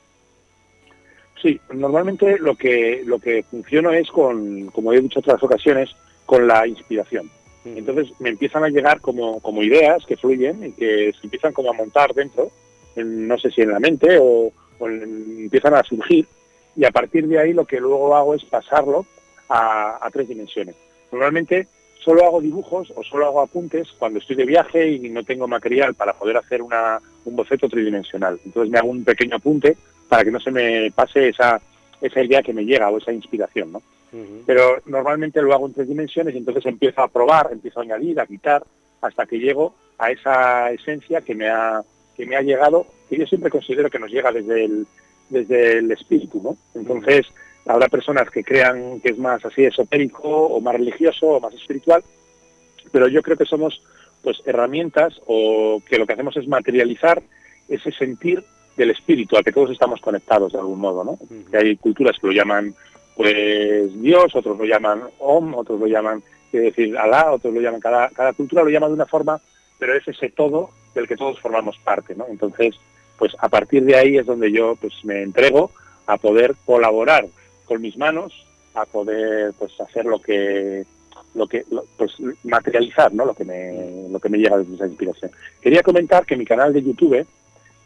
Sí, 1.42 1.60
normalmente 1.74 2.38
lo 2.40 2.56
que, 2.56 3.04
lo 3.06 3.20
que 3.20 3.44
funciono 3.44 3.92
es 3.92 4.10
con, 4.10 4.68
como 4.68 4.94
he 4.94 5.02
dicho 5.02 5.20
en 5.20 5.24
otras 5.26 5.44
ocasiones, 5.44 5.90
con 6.26 6.48
la 6.48 6.68
inspiración. 6.68 7.30
Entonces 7.76 8.10
me 8.20 8.30
empiezan 8.30 8.64
a 8.64 8.70
llegar 8.70 9.02
como, 9.02 9.40
como 9.42 9.62
ideas 9.62 10.06
que 10.06 10.18
fluyen 10.18 10.68
y 10.68 10.72
que 10.72 11.14
se 11.14 11.26
empiezan 11.26 11.54
como 11.54 11.72
a 11.72 11.74
montar 11.74 12.14
dentro, 12.14 12.50
no 12.96 13.38
sé 13.38 13.52
si 13.52 13.62
en 13.62 13.72
la 13.72 13.80
mente 13.80 14.18
o, 14.20 14.52
empiezan 14.80 15.74
a 15.74 15.84
surgir 15.84 16.28
y 16.78 16.86
a 16.86 16.92
partir 16.92 17.28
de 17.28 17.40
ahí 17.40 17.54
lo 17.54 17.66
que 17.66 17.80
luego 17.80 18.16
hago 18.16 18.36
es 18.36 18.46
pasarlo 18.46 19.06
a, 19.50 20.08
tres 20.14 20.30
dimensiones. 20.30 20.76
Normalmente 21.12 21.68
solo 22.00 22.24
hago 22.24 22.40
dibujos 22.40 22.94
o 22.96 23.04
solo 23.04 23.26
hago 23.26 23.42
apuntes 23.42 23.92
cuando 23.98 24.20
estoy 24.20 24.36
de 24.36 24.46
viaje 24.46 24.88
y 24.88 25.10
no 25.10 25.24
tengo 25.24 25.48
material 25.48 25.96
para 25.96 26.14
poder 26.14 26.38
hacer 26.38 26.62
una, 26.62 27.00
un 27.26 27.36
boceto 27.36 27.68
tridimensional. 27.68 28.40
Entonces 28.46 28.72
me 28.72 28.78
hago 28.78 28.90
un 28.90 29.04
pequeño 29.04 29.38
apunte 29.38 29.76
para 30.08 30.24
que 30.24 30.32
no 30.32 30.40
se 30.40 30.52
me 30.52 30.92
pase 30.92 31.30
esa, 31.30 31.60
esa 32.00 32.24
idea 32.24 32.44
que 32.44 32.54
me 32.54 32.64
llega 32.64 32.90
o 32.90 33.00
esa 33.00 33.12
inspiración, 33.12 33.72
¿no? 33.72 33.82
Pero 34.46 34.82
normalmente 34.86 35.42
lo 35.42 35.54
hago 35.54 35.68
en 35.68 35.74
tres 35.74 35.88
dimensiones 35.90 36.34
y 36.34 36.38
entonces 36.38 36.66
empiezo 36.66 37.02
a 37.02 37.10
probar, 37.10 37.50
empiezo 37.52 37.82
a 37.82 37.84
añadir, 37.84 38.20
a 38.20 38.26
quitar, 38.26 38.64
hasta 39.02 39.26
que 39.26 39.38
llego 39.38 39.76
a 39.98 40.12
esa 40.12 40.72
esencia 40.72 41.22
que 41.22 41.36
me 41.36 41.50
ha, 41.50 41.84
que 42.16 42.26
me 42.26 42.36
ha 42.36 42.42
llegado, 42.42 42.88
que 43.10 43.18
yo 43.18 43.28
siempre 43.28 43.52
considero 43.52 43.90
que 43.90 44.00
nos 44.00 44.10
llega 44.10 44.32
desde 44.32 44.64
el, 44.64 44.88
desde 45.30 45.80
el 45.80 45.92
espíritu, 45.92 46.42
¿no? 46.44 46.58
Entonces, 46.80 47.28
habrá 47.66 47.88
personas 47.88 48.30
que 48.30 48.44
crean 48.44 49.00
que 49.02 49.10
es 49.10 49.18
más 49.18 49.44
así 49.46 49.64
esotérico 49.64 50.30
o 50.30 50.62
más 50.62 50.76
religioso 50.76 51.28
o 51.28 51.40
más 51.40 51.54
espiritual, 51.54 52.04
pero 52.92 53.08
yo 53.08 53.22
creo 53.22 53.38
que 53.38 53.46
somos 53.46 53.82
pues 54.22 54.42
herramientas 54.46 55.22
o 55.26 55.82
que 55.88 55.98
lo 55.98 56.06
que 56.06 56.14
hacemos 56.14 56.36
es 56.38 56.48
materializar 56.48 57.22
ese 57.70 57.92
sentir 57.92 58.44
del 58.76 58.92
espíritu 58.92 59.36
al 59.36 59.44
que 59.44 59.52
todos 59.52 59.72
estamos 59.72 60.00
conectados 60.02 60.54
de 60.54 60.60
algún 60.60 60.80
modo, 60.80 61.04
¿no? 61.04 61.20
Que 61.50 61.58
hay 61.58 61.78
culturas 61.78 62.18
que 62.20 62.28
lo 62.28 62.34
llaman 62.34 62.74
pues 63.16 64.00
Dios, 64.00 64.36
otros 64.36 64.58
lo 64.58 64.66
llaman 64.66 65.02
Om, 65.18 65.56
otros 65.56 65.80
lo 65.80 65.88
llaman, 65.88 66.22
quiere 66.52 66.68
decir, 66.68 66.96
Alá, 66.96 67.32
otros 67.32 67.52
lo 67.52 67.60
llaman, 67.60 67.82
cada, 67.82 68.10
cada 68.10 68.34
cultura 68.34 68.64
lo 68.64 68.70
llama 68.70 68.88
de 68.88 68.94
una 68.94 69.08
forma, 69.08 69.42
pero 69.80 69.96
es 69.96 70.08
ese 70.08 70.30
todo 70.30 70.70
del 70.94 71.08
que 71.08 71.18
todos 71.18 71.40
formamos 71.40 71.78
parte, 71.80 72.16
¿no? 72.16 72.28
Entonces, 72.30 72.76
pues 73.18 73.34
a 73.40 73.50
partir 73.50 73.84
de 73.84 73.96
ahí 73.96 74.18
es 74.18 74.26
donde 74.26 74.52
yo 74.52 74.76
pues 74.80 74.94
me 75.04 75.22
entrego 75.22 75.72
a 76.06 76.18
poder 76.18 76.56
colaborar 76.66 77.28
con 77.66 77.82
mis 77.82 77.98
manos, 77.98 78.46
a 78.74 78.86
poder 78.86 79.54
pues 79.58 79.80
hacer 79.82 80.06
lo 80.06 80.20
que 80.20 80.86
lo 81.36 81.48
que 81.48 81.66
pues 81.98 82.16
materializar 82.44 83.14
¿no? 83.14 83.26
lo 83.26 83.34
que 83.34 83.44
me 83.44 84.08
lo 84.10 84.20
que 84.20 84.30
me 84.30 84.38
llega 84.38 84.58
desde 84.58 84.76
esa 84.76 84.88
inspiración. 84.88 85.32
Quería 85.62 85.84
comentar 85.84 86.26
que 86.26 86.38
mi 86.38 86.46
canal 86.46 86.74
de 86.74 86.84
YouTube 86.84 87.26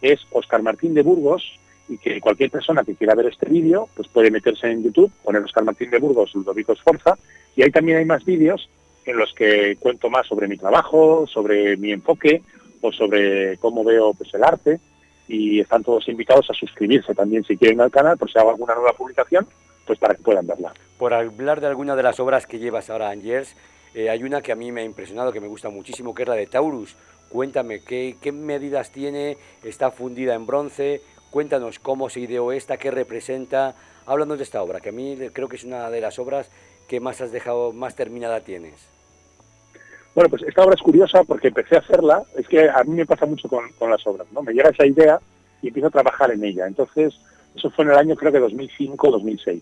es 0.02 0.20
Oscar 0.32 0.62
Martín 0.62 0.94
de 0.94 1.02
Burgos 1.02 1.60
y 1.90 1.98
que 1.98 2.22
cualquier 2.22 2.50
persona 2.50 2.84
que 2.84 2.96
quiera 2.96 3.16
ver 3.16 3.28
este 3.28 3.48
vídeo 3.48 3.90
pues 3.96 4.08
puede 4.08 4.32
meterse 4.32 4.68
en 4.68 4.84
YouTube, 4.84 5.12
poner 5.24 5.44
Oscar 5.44 5.64
Martín 5.64 5.90
de 5.90 6.00
Burgos, 6.00 6.34
Ludovico 6.34 6.74
Esforza, 6.74 7.18
y 7.56 7.64
ahí 7.64 7.72
también 7.72 7.98
hay 7.98 8.06
más 8.06 8.24
vídeos 8.24 8.70
en 9.06 9.18
los 9.18 9.34
que 9.34 9.76
cuento 9.80 10.10
más 10.10 10.28
sobre 10.28 10.48
mi 10.48 10.58
trabajo, 10.58 11.26
sobre 11.28 11.76
mi 11.76 11.92
enfoque 11.92 12.44
o 12.82 12.92
sobre 12.92 13.58
cómo 13.58 13.84
veo 13.84 14.14
pues, 14.14 14.34
el 14.34 14.44
arte 14.44 14.80
y 15.32 15.62
están 15.62 15.82
todos 15.82 16.10
invitados 16.10 16.50
a 16.50 16.54
suscribirse 16.54 17.16
también 17.16 17.46
si 17.46 17.56
quieren 17.56 17.80
al 17.80 17.90
canal 17.90 18.18
por 18.18 18.30
si 18.30 18.38
hago 18.38 18.50
alguna 18.50 18.76
nueva 18.76 18.92
publicación, 18.92 19.48
pues 19.88 19.98
para 19.98 20.14
que 20.14 20.22
puedan 20.22 20.46
verla. 20.46 20.74
Por 20.98 21.14
hablar 21.14 21.62
de 21.62 21.68
alguna 21.68 21.96
de 21.96 22.04
las 22.04 22.20
obras 22.20 22.46
que 22.46 22.60
llevas 22.60 22.90
ahora, 22.90 23.10
Angers, 23.10 23.56
eh, 23.96 24.10
hay 24.10 24.24
una 24.24 24.42
que 24.42 24.52
a 24.52 24.56
mí 24.56 24.74
me 24.74 24.82
ha 24.82 24.84
impresionado, 24.84 25.32
que 25.32 25.40
me 25.40 25.48
gusta 25.48 25.70
muchísimo, 25.70 26.14
que 26.14 26.24
es 26.24 26.28
la 26.28 26.36
de 26.36 26.48
Taurus. 26.48 26.98
Cuéntame, 27.30 27.80
¿qué, 27.82 28.18
¿qué 28.22 28.34
medidas 28.34 28.92
tiene? 28.92 29.38
¿Está 29.64 29.92
fundida 29.92 30.36
en 30.36 30.46
bronce? 30.46 31.02
Cuéntanos 31.30 31.80
cómo 31.80 32.10
se 32.10 32.20
ideó 32.20 32.52
esta, 32.52 32.76
qué 32.76 32.92
representa. 32.92 33.74
Háblanos 34.06 34.38
de 34.38 34.44
esta 34.44 34.62
obra, 34.62 34.82
que 34.82 34.90
a 34.90 34.92
mí 34.92 35.18
creo 35.32 35.48
que 35.48 35.56
es 35.56 35.64
una 35.64 35.90
de 35.90 36.02
las 36.02 36.20
obras 36.20 36.52
que 36.90 37.00
más 37.00 37.22
has 37.22 37.32
dejado, 37.32 37.72
más 37.72 37.96
terminada 37.96 38.42
tienes. 38.42 38.74
Bueno, 40.14 40.30
pues 40.30 40.44
esta 40.44 40.64
obra 40.64 40.76
es 40.76 40.82
curiosa 40.82 41.24
porque 41.24 41.48
empecé 41.48 41.76
a 41.76 41.80
hacerla, 41.80 42.24
es 42.38 42.48
que 42.48 42.70
a 42.70 42.84
mí 42.84 42.96
me 42.96 43.06
pasa 43.06 43.26
mucho 43.26 43.48
con, 43.48 43.90
las 43.90 44.06
obras, 44.06 44.28
¿no? 44.32 44.42
Me 44.42 44.54
llega 44.54 44.70
esa 44.70 44.86
idea 44.86 45.20
y 45.62 45.68
empiezo 45.68 45.88
a 45.88 45.92
trabajar 45.92 46.32
en 46.32 46.44
ella. 46.44 46.68
Entonces, 46.68 47.14
eso 47.56 47.70
fue 47.70 47.86
en 47.86 47.92
el 47.92 47.98
año 47.98 48.16
creo 48.16 48.32
que 48.32 48.42
2005-2006. 48.42 49.62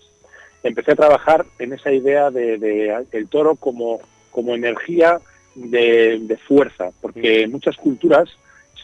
Empecé 0.64 0.92
a 0.92 0.96
trabajar 0.96 1.46
en 1.60 1.74
esa 1.74 1.92
idea 1.92 2.32
de, 2.32 2.58
de 2.58 3.06
el 3.12 3.28
toro 3.28 3.56
como, 3.56 4.00
como 4.32 4.56
energía 4.56 5.20
de, 5.56 6.38
fuerza, 6.48 6.90
porque 7.02 7.44
en 7.44 7.52
muchas 7.52 7.78
culturas 7.78 8.30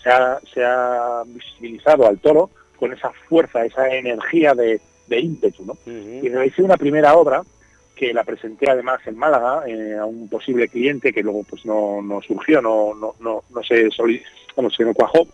se 0.04 0.10
ha, 0.10 0.40
se 0.54 0.64
ha 0.64 1.24
visibilizado 1.26 2.08
al 2.08 2.20
toro 2.20 2.50
con 2.78 2.94
esa 2.94 3.12
fuerza, 3.28 3.66
esa 3.66 3.88
energía 3.90 4.54
de, 4.54 4.80
ímpetu. 5.10 5.66
¿no? 5.66 5.78
Y 5.86 6.28
realicé 6.30 6.62
una 6.62 6.78
primera 6.78 7.16
obra 7.16 7.44
que 7.96 8.14
la 8.14 8.24
presenté 8.24 8.70
además 8.70 9.00
en 9.06 9.18
Málaga 9.18 9.64
eh, 9.68 9.98
a 9.98 10.06
un 10.06 10.28
posible 10.28 10.68
cliente 10.68 11.14
que 11.14 11.24
luego 11.24 11.44
pues 11.44 11.66
no, 11.66 12.02
no 12.02 12.22
surgió, 12.22 12.62
no, 12.62 12.94
no, 12.94 13.16
no, 13.20 13.44
no 13.50 13.64
se, 13.64 13.90
bueno, 14.56 14.70
se 14.70 14.84
no 14.84 14.94
cuajó. 14.94 15.28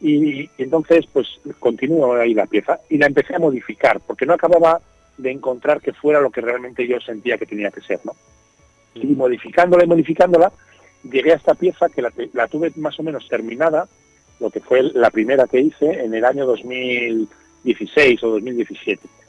Y, 0.00 0.50
entonces 0.58 1.06
pues 1.12 1.28
continuó 1.60 2.14
ahí 2.14 2.34
la 2.34 2.46
pieza 2.46 2.80
y 2.90 2.98
la 2.98 3.06
empecé 3.06 3.36
a 3.36 3.38
modificar 3.38 4.00
porque 4.00 4.26
no 4.26 4.34
acababa 4.34 4.80
de 5.16 5.30
encontrar 5.30 5.80
que 5.80 5.92
fuera 5.92 6.20
lo 6.20 6.30
que 6.30 6.40
realmente 6.40 6.86
yo 6.86 7.00
sentía 7.00 7.38
que 7.38 7.46
tenía 7.46 7.70
que 7.70 7.80
ser. 7.82 8.00
¿no? 8.04 8.12
Y 8.94 9.06
modificándola 9.06 9.84
y 9.84 9.88
modificándola, 9.88 10.52
llegué 11.04 11.32
a 11.32 11.36
esta 11.36 11.54
pieza 11.54 11.88
que 11.88 12.02
la, 12.02 12.12
la 12.32 12.48
tuve 12.48 12.72
más 12.76 12.98
o 12.98 13.02
menos 13.02 13.28
terminada 13.28 13.86
lo 14.40 14.50
que 14.50 14.60
fue 14.60 14.82
la 14.82 15.10
primera 15.10 15.46
que 15.46 15.60
hice 15.60 15.86
en 16.02 16.14
el 16.14 16.24
año 16.24 16.44
2016 16.46 18.24
o 18.24 18.30
2017. 18.30 19.21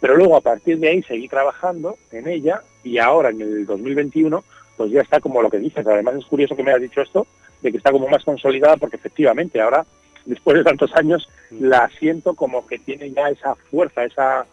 Pero 0.00 0.16
luego 0.16 0.36
a 0.36 0.40
partir 0.40 0.78
de 0.78 0.88
ahí 0.88 1.02
seguí 1.02 1.28
trabajando 1.28 1.96
en 2.12 2.28
ella 2.28 2.62
y 2.84 2.98
ahora 2.98 3.30
en 3.30 3.40
el 3.40 3.66
2021 3.66 4.44
pues 4.76 4.92
ya 4.92 5.00
está 5.00 5.20
como 5.20 5.42
lo 5.42 5.50
que 5.50 5.58
dices. 5.58 5.86
Además 5.86 6.14
es 6.14 6.24
curioso 6.26 6.54
que 6.54 6.62
me 6.62 6.70
hayas 6.70 6.82
dicho 6.82 7.02
esto, 7.02 7.26
de 7.62 7.72
que 7.72 7.78
está 7.78 7.90
como 7.90 8.08
más 8.08 8.24
consolidada 8.24 8.76
porque 8.76 8.96
efectivamente 8.96 9.60
ahora, 9.60 9.84
después 10.24 10.56
de 10.56 10.64
tantos 10.64 10.94
años, 10.94 11.28
mm. 11.50 11.64
la 11.64 11.90
siento 11.98 12.34
como 12.34 12.66
que 12.66 12.78
tiene 12.78 13.10
ya 13.10 13.28
esa 13.28 13.56
fuerza, 13.56 14.04
esa 14.04 14.46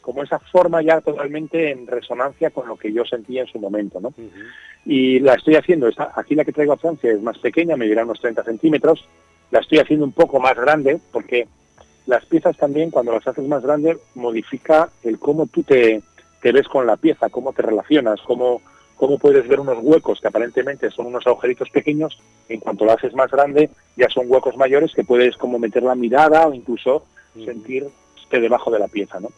como 0.00 0.22
esa 0.22 0.38
forma 0.38 0.82
ya 0.82 1.00
totalmente 1.00 1.70
en 1.70 1.86
resonancia 1.86 2.50
con 2.50 2.66
lo 2.66 2.76
que 2.76 2.92
yo 2.92 3.04
sentía 3.04 3.42
en 3.42 3.48
su 3.48 3.58
momento. 3.58 4.00
¿no? 4.00 4.12
Y 4.84 5.20
la 5.20 5.34
estoy 5.34 5.56
haciendo, 5.56 5.88
esta, 5.88 6.12
aquí 6.14 6.34
la 6.34 6.44
que 6.44 6.52
traigo 6.52 6.72
a 6.72 6.78
Francia 6.78 7.12
es 7.12 7.20
más 7.20 7.38
pequeña, 7.38 7.76
me 7.76 7.86
dirá 7.86 8.04
unos 8.04 8.20
30 8.20 8.42
centímetros, 8.44 9.06
la 9.50 9.60
estoy 9.60 9.78
haciendo 9.78 10.04
un 10.04 10.12
poco 10.12 10.40
más 10.40 10.56
grande 10.56 11.00
porque 11.12 11.46
las 12.10 12.26
piezas 12.26 12.56
también 12.56 12.90
cuando 12.90 13.12
las 13.12 13.26
haces 13.26 13.46
más 13.46 13.62
grandes 13.62 13.96
modifica 14.16 14.90
el 15.04 15.20
cómo 15.20 15.46
tú 15.46 15.62
te, 15.62 16.02
te 16.42 16.50
ves 16.50 16.66
con 16.66 16.84
la 16.84 16.96
pieza, 16.96 17.28
cómo 17.28 17.52
te 17.52 17.62
relacionas, 17.62 18.20
cómo, 18.22 18.60
cómo 18.96 19.16
puedes 19.16 19.46
ver 19.46 19.60
unos 19.60 19.78
huecos 19.80 20.20
que 20.20 20.26
aparentemente 20.26 20.90
son 20.90 21.06
unos 21.06 21.24
agujeritos 21.28 21.70
pequeños, 21.70 22.20
en 22.48 22.58
cuanto 22.58 22.84
lo 22.84 22.92
haces 22.92 23.14
más 23.14 23.30
grande 23.30 23.70
ya 23.96 24.08
son 24.08 24.24
huecos 24.28 24.56
mayores 24.56 24.92
que 24.92 25.04
puedes 25.04 25.36
como 25.36 25.60
meter 25.60 25.84
la 25.84 25.94
mirada 25.94 26.48
o 26.48 26.52
incluso 26.52 27.04
sentirte 27.44 27.92
debajo 28.40 28.72
de 28.72 28.80
la 28.80 28.88
pieza, 28.88 29.20
¿no? 29.20 29.28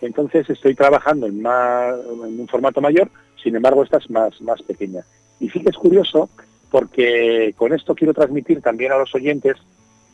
Entonces 0.00 0.48
estoy 0.48 0.74
trabajando 0.74 1.26
en, 1.26 1.42
más, 1.42 1.94
en 1.94 2.40
un 2.40 2.48
formato 2.48 2.80
mayor, 2.80 3.10
sin 3.42 3.54
embargo 3.54 3.84
esta 3.84 3.98
es 3.98 4.08
más, 4.08 4.40
más 4.40 4.62
pequeña. 4.62 5.04
Y 5.38 5.50
sí 5.50 5.60
que 5.60 5.68
es 5.68 5.76
curioso 5.76 6.30
porque 6.70 7.54
con 7.58 7.74
esto 7.74 7.94
quiero 7.94 8.14
transmitir 8.14 8.62
también 8.62 8.90
a 8.92 8.96
los 8.96 9.14
oyentes 9.14 9.58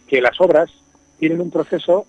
que 0.08 0.20
las 0.20 0.40
obras 0.40 0.72
tienen 1.18 1.40
un 1.40 1.50
proceso 1.50 2.06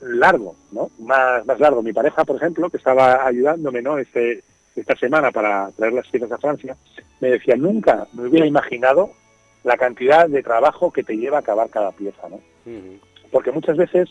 largo, 0.00 0.56
¿no? 0.72 0.90
Más, 0.98 1.44
más 1.46 1.58
largo. 1.60 1.82
Mi 1.82 1.92
pareja, 1.92 2.24
por 2.24 2.36
ejemplo, 2.36 2.70
que 2.70 2.76
estaba 2.76 3.26
ayudándome, 3.26 3.82
¿no? 3.82 3.98
Este, 3.98 4.42
esta 4.76 4.96
semana 4.96 5.30
para 5.30 5.70
traer 5.72 5.92
las 5.92 6.08
piezas 6.08 6.30
a 6.32 6.38
Francia, 6.38 6.76
me 7.20 7.30
decía, 7.30 7.56
nunca 7.56 8.06
me 8.12 8.28
hubiera 8.28 8.46
imaginado 8.46 9.10
la 9.62 9.76
cantidad 9.76 10.28
de 10.28 10.42
trabajo 10.42 10.92
que 10.92 11.04
te 11.04 11.16
lleva 11.16 11.38
a 11.38 11.40
acabar 11.40 11.70
cada 11.70 11.92
pieza, 11.92 12.28
¿no? 12.28 12.40
Porque 13.30 13.50
muchas 13.50 13.76
veces 13.76 14.10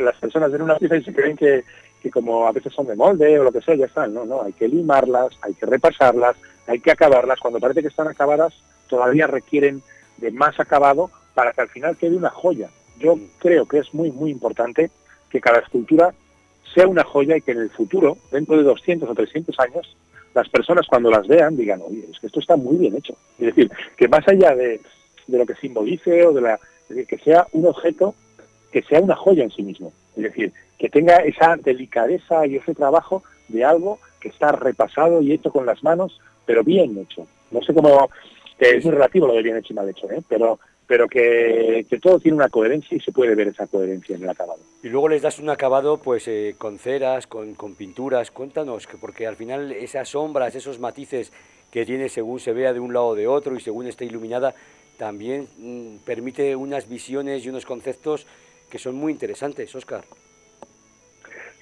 las 0.00 0.16
personas 0.16 0.50
ven 0.50 0.62
una 0.62 0.76
pieza 0.76 0.96
y 0.96 1.04
se 1.04 1.14
creen 1.14 1.36
que, 1.36 1.64
que 2.02 2.10
como 2.10 2.46
a 2.46 2.52
veces 2.52 2.72
son 2.72 2.86
de 2.86 2.96
molde 2.96 3.38
o 3.38 3.44
lo 3.44 3.52
que 3.52 3.62
sea, 3.62 3.74
ya 3.74 3.86
están, 3.86 4.12
no, 4.12 4.24
no, 4.24 4.42
hay 4.42 4.52
que 4.52 4.68
limarlas, 4.68 5.28
hay 5.42 5.54
que 5.54 5.66
repasarlas, 5.66 6.36
hay 6.66 6.80
que 6.80 6.90
acabarlas, 6.90 7.38
cuando 7.38 7.60
parece 7.60 7.82
que 7.82 7.88
están 7.88 8.08
acabadas, 8.08 8.54
todavía 8.88 9.26
requieren 9.26 9.82
de 10.16 10.30
más 10.30 10.58
acabado 10.58 11.10
para 11.34 11.52
que 11.52 11.60
al 11.60 11.68
final 11.68 11.96
quede 11.96 12.16
una 12.16 12.30
joya. 12.30 12.70
Yo 12.98 13.18
creo 13.38 13.66
que 13.66 13.78
es 13.78 13.92
muy, 13.94 14.10
muy 14.10 14.30
importante 14.30 14.90
que 15.30 15.40
cada 15.40 15.58
escultura 15.58 16.14
sea 16.74 16.86
una 16.86 17.04
joya 17.04 17.36
y 17.36 17.42
que 17.42 17.52
en 17.52 17.60
el 17.60 17.70
futuro, 17.70 18.16
dentro 18.30 18.56
de 18.56 18.62
200 18.62 19.08
o 19.08 19.14
300 19.14 19.58
años, 19.60 19.96
las 20.34 20.48
personas 20.48 20.86
cuando 20.86 21.10
las 21.10 21.26
vean 21.26 21.56
digan, 21.56 21.80
oye, 21.82 22.06
es 22.10 22.18
que 22.20 22.26
esto 22.26 22.40
está 22.40 22.56
muy 22.56 22.76
bien 22.76 22.94
hecho. 22.96 23.16
Es 23.38 23.46
decir, 23.46 23.70
que 23.96 24.08
más 24.08 24.26
allá 24.28 24.54
de, 24.54 24.80
lo 25.28 25.46
que 25.46 25.54
simbolice 25.54 26.26
o 26.26 26.32
de 26.32 26.40
la... 26.42 26.54
Es 26.54 26.88
decir, 26.90 27.06
que 27.06 27.18
sea 27.18 27.46
un 27.52 27.66
objeto 27.66 28.14
que 28.70 28.82
sea 28.82 29.00
una 29.00 29.16
joya 29.16 29.44
en 29.44 29.50
sí 29.50 29.62
mismo. 29.62 29.92
Es 30.16 30.24
decir, 30.24 30.52
que 30.78 30.90
tenga 30.90 31.16
esa 31.16 31.56
delicadeza 31.56 32.46
y 32.46 32.56
ese 32.56 32.74
trabajo 32.74 33.22
de 33.48 33.64
algo 33.64 33.98
que 34.20 34.28
está 34.28 34.52
repasado 34.52 35.22
y 35.22 35.32
hecho 35.32 35.50
con 35.50 35.64
las 35.64 35.82
manos, 35.82 36.20
pero 36.44 36.62
bien 36.62 36.98
hecho. 36.98 37.26
No 37.50 37.62
sé 37.62 37.72
cómo 37.72 38.10
es 38.58 38.84
muy 38.84 38.92
relativo 38.92 39.26
lo 39.26 39.34
de 39.34 39.42
bien 39.42 39.56
hecho 39.56 39.72
y 39.72 39.76
mal 39.76 39.88
hecho, 39.88 40.10
¿eh? 40.10 40.22
pero 40.28 40.58
pero 40.86 41.08
que, 41.08 41.86
todo 42.00 42.20
tiene 42.20 42.36
una 42.36 42.48
coherencia 42.48 42.96
y 42.96 43.00
se 43.00 43.12
puede 43.12 43.34
ver 43.34 43.48
esa 43.48 43.66
coherencia 43.66 44.16
en 44.16 44.22
el 44.22 44.28
acabado. 44.28 44.60
Y 44.82 44.88
luego 44.88 45.08
les 45.08 45.22
das 45.22 45.38
un 45.38 45.50
acabado 45.50 45.98
pues 45.98 46.28
eh, 46.28 46.54
con 46.56 46.78
ceras, 46.78 47.26
con, 47.26 47.54
con, 47.54 47.74
pinturas, 47.74 48.30
cuéntanos, 48.30 48.86
que 48.86 48.96
porque 48.96 49.26
al 49.26 49.36
final 49.36 49.72
esas 49.72 50.10
sombras, 50.10 50.54
esos 50.54 50.78
matices 50.78 51.32
que 51.70 51.84
tiene 51.84 52.08
según 52.08 52.38
se 52.38 52.52
vea 52.52 52.72
de 52.72 52.80
un 52.80 52.92
lado 52.92 53.08
o 53.08 53.14
de 53.14 53.26
otro 53.26 53.56
y 53.56 53.60
según 53.60 53.86
esté 53.86 54.04
iluminada, 54.04 54.54
también 54.96 55.48
mm, 55.58 56.04
permite 56.04 56.54
unas 56.56 56.88
visiones 56.88 57.44
y 57.44 57.48
unos 57.48 57.66
conceptos 57.66 58.26
que 58.70 58.78
son 58.78 58.94
muy 58.94 59.12
interesantes, 59.12 59.74
Oscar. 59.74 60.04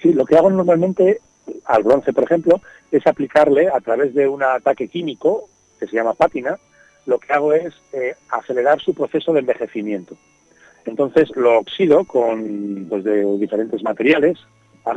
Sí, 0.00 0.12
lo 0.12 0.24
que 0.24 0.36
hago 0.36 0.50
normalmente 0.50 1.20
al 1.64 1.82
bronce, 1.82 2.12
por 2.12 2.24
ejemplo, 2.24 2.60
es 2.90 3.06
aplicarle 3.06 3.68
a 3.68 3.80
través 3.80 4.14
de 4.14 4.28
un 4.28 4.42
ataque 4.42 4.88
químico 4.88 5.48
que 5.78 5.86
se 5.86 5.96
llama 5.96 6.14
pátina, 6.14 6.58
lo 7.06 7.18
que 7.18 7.32
hago 7.32 7.52
es 7.52 7.74
eh, 7.92 8.14
acelerar 8.28 8.80
su 8.80 8.94
proceso 8.94 9.32
de 9.32 9.40
envejecimiento. 9.40 10.16
Entonces 10.84 11.30
lo 11.34 11.58
oxido 11.58 12.04
con 12.04 12.86
pues, 12.88 13.04
de 13.04 13.24
diferentes 13.38 13.82
materiales, 13.82 14.38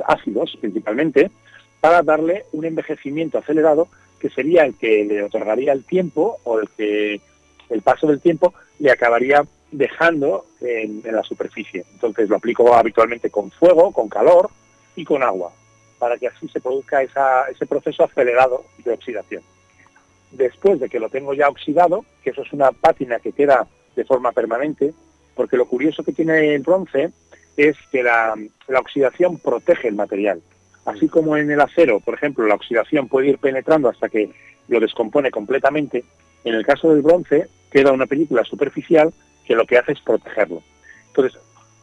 ácidos 0.05 0.57
principalmente, 0.59 1.31
para 1.79 2.01
darle 2.01 2.45
un 2.51 2.65
envejecimiento 2.65 3.37
acelerado 3.37 3.87
que 4.19 4.29
sería 4.29 4.65
el 4.65 4.75
que 4.75 5.05
le 5.05 5.23
otorgaría 5.23 5.71
el 5.71 5.85
tiempo 5.85 6.39
o 6.43 6.59
el 6.59 6.69
que 6.69 7.21
el 7.69 7.81
paso 7.81 8.07
del 8.07 8.19
tiempo 8.19 8.53
le 8.79 8.91
acabaría 8.91 9.45
dejando 9.71 10.45
en, 10.61 11.03
la 11.03 11.23
superficie. 11.23 11.85
Entonces 11.93 12.29
lo 12.29 12.37
aplico 12.37 12.73
habitualmente 12.73 13.29
con 13.29 13.51
fuego, 13.51 13.91
con 13.91 14.09
calor 14.09 14.49
y 14.95 15.05
con 15.05 15.23
agua, 15.23 15.51
para 15.99 16.17
que 16.17 16.27
así 16.27 16.47
se 16.49 16.59
produzca 16.59 17.01
ese 17.01 17.65
proceso 17.65 18.03
acelerado 18.03 18.65
de 18.83 18.93
oxidación 18.93 19.43
después 20.31 20.79
de 20.79 20.89
que 20.89 20.99
lo 20.99 21.09
tengo 21.09 21.33
ya 21.33 21.49
oxidado, 21.49 22.05
que 22.23 22.31
eso 22.31 22.41
es 22.41 22.53
una 22.53 22.71
pátina 22.71 23.19
que 23.19 23.31
queda 23.31 23.67
de 23.95 24.05
forma 24.05 24.31
permanente, 24.31 24.93
porque 25.35 25.57
lo 25.57 25.65
curioso 25.65 26.03
que 26.03 26.13
tiene 26.13 26.55
el 26.55 26.61
bronce 26.61 27.11
es 27.55 27.75
que 27.91 28.03
la, 28.03 28.35
oxidación 28.79 29.37
protege 29.39 29.87
el 29.87 29.95
material. 29.95 30.41
Así 30.85 31.07
como 31.07 31.35
en 31.37 31.51
el 31.51 31.59
acero, 31.59 31.99
por 31.99 32.13
ejemplo, 32.13 32.45
la 32.45 32.55
oxidación 32.55 33.07
puede 33.07 33.27
ir 33.27 33.39
penetrando 33.39 33.89
hasta 33.89 34.09
que 34.09 34.29
lo 34.67 34.79
descompone 34.79 35.31
completamente, 35.31 36.03
en 36.43 36.53
el 36.53 36.65
caso 36.65 36.93
del 36.93 37.01
bronce 37.01 37.47
queda 37.71 37.91
una 37.91 38.05
película 38.05 38.43
superficial 38.43 39.13
que 39.45 39.55
lo 39.55 39.65
que 39.65 39.77
hace 39.77 39.93
es 39.93 40.01
protegerlo. 40.01 40.61
Entonces, 41.07 41.39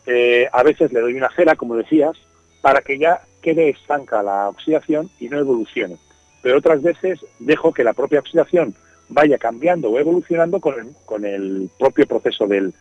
eh, 0.06 0.48
a 0.52 0.62
veces 0.62 0.92
le 0.92 1.00
doy 1.00 1.14
una 1.14 1.30
cera, 1.30 1.56
como 1.56 1.76
decías, 1.76 2.16
para 2.62 2.80
que 2.80 2.98
ya 2.98 3.22
quede 3.42 3.70
estanca 3.70 4.22
la 4.22 4.48
oxidación 4.48 5.10
y 5.18 5.28
no 5.28 5.38
evolucione 5.38 5.98
pero 6.44 6.58
otras 6.58 6.82
veces 6.82 7.24
dejo 7.38 7.72
que 7.72 7.82
la 7.82 7.94
propia 7.94 8.20
oxidación 8.20 8.74
vaya 9.08 9.38
cambiando 9.38 9.88
o 9.88 9.98
evolucionando 9.98 10.60
con 10.60 10.78
el, 10.78 10.88
con 11.06 11.24
el 11.24 11.70
propio 11.78 12.06
proceso 12.06 12.46
del, 12.46 12.74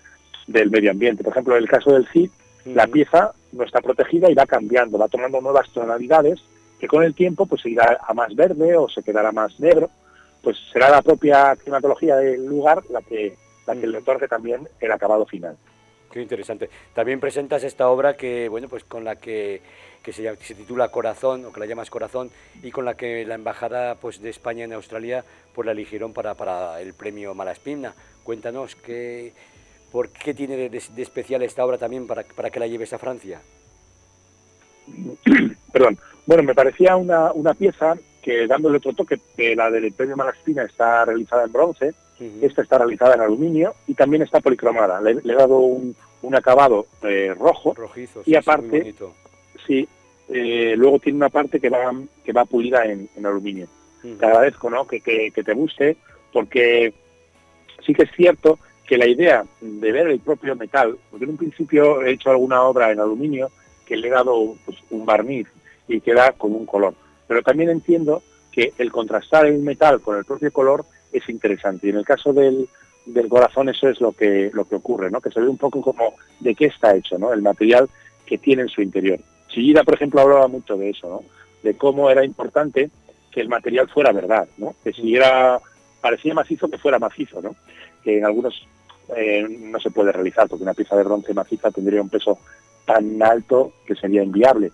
medio 0.48 0.91
ambiente. 0.91 1.24
Por 1.24 1.32
ejemplo, 1.32 1.55
en 1.55 1.63
el 1.63 1.70
caso 1.70 1.93
del 1.93 2.05
CID, 2.10 2.29
La 2.65 2.88
pieza 2.88 3.32
no 3.53 3.63
está 3.63 3.79
protegida 3.79 4.29
y 4.29 4.34
va 4.34 4.46
cambiando, 4.46 4.98
va 4.98 5.08
tomando 5.08 5.39
nuevas 5.39 5.70
tonalidades 5.70 6.41
que 6.77 6.89
con 6.89 7.03
el 7.03 7.13
tiempo 7.13 7.46
pues 7.46 7.62
se 7.62 7.70
irá 7.70 8.00
a 8.05 8.13
más 8.13 8.36
verde 8.36 8.75
o 8.75 8.89
se 8.89 9.01
quedará 9.01 9.32
más 9.32 9.58
negro, 9.62 9.89
pues 10.41 10.58
será 10.74 10.89
la 10.89 11.01
propia 11.01 11.55
climatología 11.55 12.17
del 12.17 12.46
lugar 12.46 12.84
la 12.89 13.01
que, 13.01 13.38
la 13.65 13.75
que 13.75 13.88
le 13.88 14.00
otorgue 14.00 14.27
también 14.27 14.67
el 14.82 14.91
acabado 14.91 15.25
final. 15.25 15.55
Qué 16.13 16.22
interesante. 16.22 16.70
También 16.93 17.20
presentas 17.20 17.63
esta 17.63 17.89
obra 17.89 18.15
que, 18.15 18.48
bueno, 18.48 18.70
pues 18.70 18.84
con 18.84 19.03
la 19.03 19.15
que, 19.15 19.62
se, 20.05 20.13
se, 20.13 20.53
titula 20.53 20.89
Corazón, 20.89 21.43
o 21.43 21.51
que 21.51 21.60
la 21.60 21.65
llamas 21.65 21.89
Corazón, 21.89 22.29
y 22.62 22.70
con 22.70 22.86
la 22.86 22.93
que 22.93 23.25
la 23.25 23.34
Embajada 23.34 23.96
pues, 23.96 24.22
de 24.22 24.29
España 24.29 24.63
en 24.63 24.74
Australia 24.74 25.25
pues, 25.55 25.65
la 25.65 25.72
eligieron 25.72 26.13
para, 26.13 26.36
para 26.36 26.79
el 26.82 26.93
premio 26.93 27.34
Malaspina. 27.34 27.96
Cuéntanos, 28.24 28.75
¿qué, 28.75 29.34
¿por 29.91 30.10
qué 30.10 30.36
tiene 30.36 30.70
de, 30.70 30.77
especial 30.77 31.41
esta 31.41 31.65
obra 31.65 31.79
también 31.79 32.05
para, 32.05 32.22
para, 32.24 32.51
que 32.51 32.60
la 32.60 32.67
lleves 32.67 32.93
a 32.93 33.00
Francia? 33.00 33.41
Perdón. 35.74 35.98
Bueno, 36.27 36.43
me 36.43 36.53
parecía 36.53 36.96
una, 36.96 37.32
una 37.34 37.55
pieza 37.55 37.98
que 38.22 38.46
dándole 38.46 38.77
otro 38.77 38.93
toque, 38.93 39.20
que 39.36 39.55
la 39.55 39.72
del 39.72 39.91
premio 39.93 40.15
Malaspina 40.15 40.62
está 40.62 41.05
realizada 41.05 41.46
en 41.46 41.51
bronce, 41.51 41.93
esta 42.42 42.62
está 42.62 42.77
realizada 42.77 43.15
en 43.15 43.22
aluminio 43.22 43.75
y 43.88 43.94
también 43.94 44.22
está 44.22 44.39
policromada. 44.39 45.01
Le, 45.01 45.12
he 45.12 45.36
dado 45.36 45.60
un, 45.60 45.96
acabado 46.34 46.86
eh, 47.03 47.34
rojo 47.38 47.75
y 48.25 48.36
aparte, 48.36 48.96
sí, 49.68 49.88
eh, 50.30 50.74
luego 50.77 51.00
tiene 51.00 51.18
una 51.18 51.30
parte 51.30 51.60
que 51.60 51.70
va 51.70 51.94
que 52.24 52.34
va 52.34 52.46
pulida 52.46 52.86
en, 52.86 53.10
aluminio. 53.25 53.68
Te 54.01 54.25
agradezco, 54.25 54.70
¿no? 54.70 54.86
Que, 54.86 55.00
te 55.00 55.53
guste, 55.53 55.98
porque 56.32 56.94
sí 57.86 57.94
que 57.94 58.03
es 58.03 58.12
cierto 58.12 58.60
que 58.86 58.98
la 58.98 59.08
idea 59.08 59.46
de 59.62 59.92
ver 59.92 60.08
el 60.08 60.20
propio 60.20 60.56
metal, 60.56 60.98
porque 61.10 61.25
en 61.25 61.32
un 61.32 61.38
principio 61.38 62.01
he 62.01 62.12
hecho 62.12 62.30
alguna 62.30 62.63
obra 62.63 62.92
en 62.92 63.00
aluminio 63.00 63.50
que 63.86 63.96
le 63.96 64.08
he 64.08 64.12
dado 64.12 64.56
pues, 64.65 64.77
un 64.89 65.06
barniz 65.06 65.48
y 65.88 66.01
queda 66.01 66.34
con 66.34 66.53
un 66.53 66.65
color, 66.65 66.94
pero 67.27 67.42
también 67.42 67.70
entiendo 67.70 68.22
que 68.51 68.74
el 68.77 68.92
contrastar 68.92 69.46
el 69.46 69.60
metal 69.60 70.01
con 70.01 70.18
el 70.18 70.25
propio 70.25 70.51
color 70.51 70.86
es 71.13 71.27
interesante. 71.29 71.88
Y 71.88 71.89
en 71.91 71.98
el 71.98 72.05
caso 72.05 72.34
del, 72.34 72.67
del 73.05 73.29
corazón 73.29 73.70
eso 73.70 73.89
es 73.89 74.01
lo 74.01 74.12
que, 74.12 74.50
lo 74.53 74.65
que 74.65 74.75
ocurre, 74.75 75.12
¿no? 75.12 75.22
que 75.22 75.32
se 75.32 75.39
ve 75.39 75.48
un 75.48 75.58
poco 75.58 75.82
como 75.82 76.15
de 76.39 76.55
qué 76.55 76.65
está 76.65 76.96
hecho, 76.96 77.17
¿no? 77.17 77.34
el 77.34 77.41
material 77.41 77.89
que 78.25 78.38
tiene 78.38 78.63
en 78.63 78.70
su 78.70 78.82
interior. 78.82 79.20
Chillida, 79.48 79.84
por 79.84 79.96
ejemplo, 79.96 80.22
hablaba 80.22 80.48
mucho 80.48 80.77
de 80.77 80.89
eso, 80.89 81.10
¿no? 81.10 81.24
de 81.63 81.77
cómo 81.77 82.10
era 82.10 82.25
importante 82.25 82.89
que 83.32 83.41
el 83.41 83.50
material 83.50 83.89
fuera 83.89 84.12
verdad, 84.12 84.48
¿no? 84.58 84.75
que 84.84 84.93
si 84.93 85.15
era, 85.15 85.60
parecía 86.01 86.34
macizo, 86.34 86.70
que 86.70 86.77
fuera 86.77 87.00
macizo, 87.00 87.41
¿no? 87.41 87.55
que 88.03 88.17
en 88.17 88.25
algunos 88.25 88.67
eh, 89.15 89.46
no 89.48 89.79
se 89.79 89.91
puede 89.91 90.12
realizar, 90.12 90.48
porque 90.48 90.63
una 90.63 90.74
pieza 90.74 90.96
de 90.96 91.03
bronce 91.03 91.34
maciza 91.34 91.72
tendría 91.72 92.01
un 92.01 92.10
peso 92.10 92.39
tan 92.86 93.22
alto 93.22 93.74
que 93.86 93.96
sería 93.96 94.24
inviable. 94.24 94.72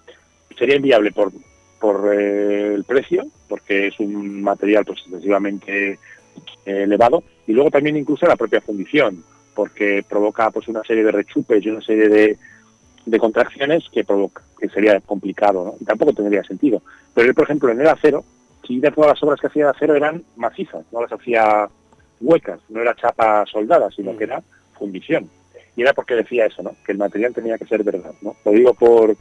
Sería 0.57 0.75
inviable 0.75 1.11
por, 1.11 1.31
por 1.79 2.13
eh, 2.13 2.73
el 2.73 2.83
precio, 2.83 3.25
porque 3.47 3.87
es 3.87 3.99
un 3.99 4.41
material 4.41 4.85
pues 4.85 4.99
excesivamente 5.05 5.99
elevado 6.65 7.23
y 7.47 7.53
luego 7.53 7.71
también 7.71 7.97
incluso 7.97 8.25
la 8.25 8.35
propia 8.35 8.61
fundición 8.61 9.23
porque 9.55 10.03
provoca 10.07 10.51
pues 10.51 10.67
una 10.67 10.83
serie 10.83 11.03
de 11.03 11.11
rechupes 11.11 11.65
y 11.65 11.69
una 11.69 11.81
serie 11.81 12.07
de, 12.07 12.37
de 13.05 13.19
contracciones 13.19 13.83
que 13.91 14.03
provoca 14.03 14.41
que 14.59 14.69
sería 14.69 14.99
complicado 15.01 15.65
¿no? 15.65 15.75
y 15.79 15.85
tampoco 15.85 16.13
tendría 16.13 16.43
sentido 16.43 16.81
pero 17.13 17.27
él 17.27 17.35
por 17.35 17.45
ejemplo 17.45 17.71
en 17.71 17.81
el 17.81 17.87
acero 17.87 18.23
si 18.67 18.79
de 18.79 18.91
todas 18.91 19.11
las 19.11 19.23
obras 19.23 19.39
que 19.39 19.47
hacía 19.47 19.65
de 19.65 19.71
acero 19.71 19.95
eran 19.95 20.23
macizas 20.35 20.85
no 20.91 21.01
las 21.01 21.11
hacía 21.11 21.67
huecas 22.21 22.59
no 22.69 22.81
era 22.81 22.95
chapa 22.95 23.45
soldada 23.45 23.89
sino 23.91 24.17
que 24.17 24.25
mm. 24.25 24.29
era 24.29 24.43
fundición 24.77 25.29
y 25.75 25.81
era 25.81 25.93
porque 25.93 26.15
decía 26.15 26.45
eso 26.45 26.61
no 26.61 26.75
que 26.85 26.91
el 26.91 26.97
material 26.97 27.33
tenía 27.33 27.57
que 27.57 27.65
ser 27.65 27.83
verdad 27.83 28.13
no 28.21 28.35
lo 28.45 28.51
digo 28.51 28.73
por 28.73 29.15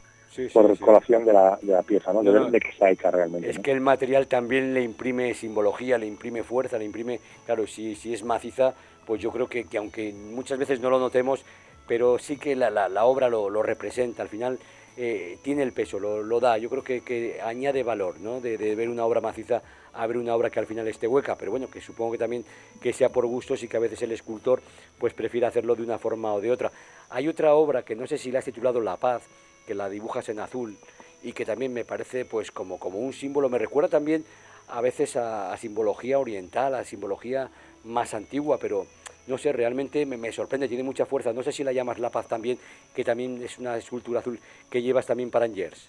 por 0.53 0.79
colación 0.79 1.25
de 1.25 1.33
la, 1.33 1.57
de 1.61 1.73
la 1.73 1.83
pieza, 1.83 2.13
¿no? 2.13 2.21
De 2.21 2.31
ver 2.31 2.51
de 2.51 2.59
qué 2.59 2.69
hecha 2.89 3.11
realmente. 3.11 3.49
Es 3.49 3.59
que 3.59 3.71
el 3.71 3.81
material 3.81 4.27
también 4.27 4.73
le 4.73 4.81
imprime 4.81 5.33
simbología, 5.33 5.97
le 5.97 6.05
imprime 6.05 6.43
fuerza, 6.43 6.77
le 6.77 6.85
imprime, 6.85 7.19
claro, 7.45 7.65
si, 7.67 7.95
si 7.95 8.13
es 8.13 8.23
maciza, 8.23 8.73
pues 9.05 9.21
yo 9.21 9.31
creo 9.31 9.47
que, 9.47 9.65
que 9.65 9.77
aunque 9.77 10.13
muchas 10.13 10.59
veces 10.59 10.79
no 10.79 10.89
lo 10.89 10.99
notemos, 10.99 11.43
pero 11.87 12.19
sí 12.19 12.37
que 12.37 12.55
la, 12.55 12.69
la, 12.69 13.05
obra 13.05 13.29
lo, 13.29 13.49
lo, 13.49 13.63
representa, 13.63 14.21
al 14.21 14.29
final 14.29 14.59
eh, 14.97 15.39
tiene 15.41 15.63
el 15.63 15.73
peso, 15.73 15.99
lo, 15.99 16.21
lo, 16.21 16.39
da, 16.39 16.57
yo 16.59 16.69
creo 16.69 16.83
que, 16.83 17.01
que 17.01 17.41
añade 17.41 17.81
valor, 17.81 18.19
¿no? 18.19 18.39
De, 18.39 18.57
de, 18.57 18.75
ver 18.75 18.89
una 18.89 19.05
obra 19.05 19.21
maciza 19.21 19.63
a 19.93 20.05
ver 20.05 20.17
una 20.17 20.35
obra 20.35 20.51
que 20.51 20.59
al 20.59 20.67
final 20.67 20.87
esté 20.87 21.07
hueca, 21.07 21.35
pero 21.35 21.49
bueno, 21.49 21.67
que 21.67 21.81
supongo 21.81 22.11
que 22.11 22.19
también 22.19 22.45
que 22.79 22.93
sea 22.93 23.09
por 23.09 23.25
gustos 23.25 23.63
y 23.63 23.67
que 23.67 23.77
a 23.77 23.79
veces 23.79 24.01
el 24.03 24.11
escultor 24.11 24.61
pues 24.99 25.13
prefiere 25.13 25.47
hacerlo 25.47 25.75
de 25.75 25.81
una 25.81 25.97
forma 25.97 26.31
o 26.33 26.39
de 26.39 26.51
otra. 26.51 26.71
Hay 27.09 27.27
otra 27.27 27.55
obra 27.55 27.81
que 27.81 27.95
no 27.95 28.05
sé 28.05 28.19
si 28.19 28.31
la 28.31 28.37
has 28.37 28.45
titulado 28.45 28.79
La 28.79 28.97
Paz, 28.97 29.23
que 29.69 29.75
la 29.75 29.87
dibujas 29.87 30.27
en 30.29 30.39
azul 30.39 30.75
y 31.21 31.31
que 31.31 31.45
también 31.45 31.71
me 31.71 31.85
parece 31.85 32.25
pues 32.25 32.49
como, 32.49 32.79
como 32.79 32.97
un 32.97 33.13
símbolo, 33.13 33.49
me 33.49 33.59
recuerda 33.59 33.87
también 33.87 34.25
a 34.67 34.81
veces 34.81 35.15
a, 35.15 35.55
simbología 35.57 36.17
oriental, 36.17 36.73
a 36.73 36.83
simbología 36.83 37.51
más 37.83 38.15
antigua, 38.15 38.57
pero 38.59 38.87
no 39.27 39.37
sé, 39.37 39.53
realmente 39.53 40.07
me, 40.07 40.31
sorprende, 40.31 40.67
tiene 40.67 40.81
mucha 40.81 41.05
fuerza. 41.05 41.33
No 41.33 41.43
sé 41.43 41.51
si 41.51 41.63
la 41.63 41.71
llamas 41.71 41.99
La 41.99 42.09
Paz 42.09 42.27
también, 42.27 42.57
que 42.95 43.03
también 43.03 43.43
es 43.43 43.59
una 43.59 43.77
escultura 43.77 44.21
azul 44.21 44.39
que 44.71 44.81
llevas 44.81 45.05
también 45.05 45.29
para 45.29 45.45
Angers. 45.45 45.87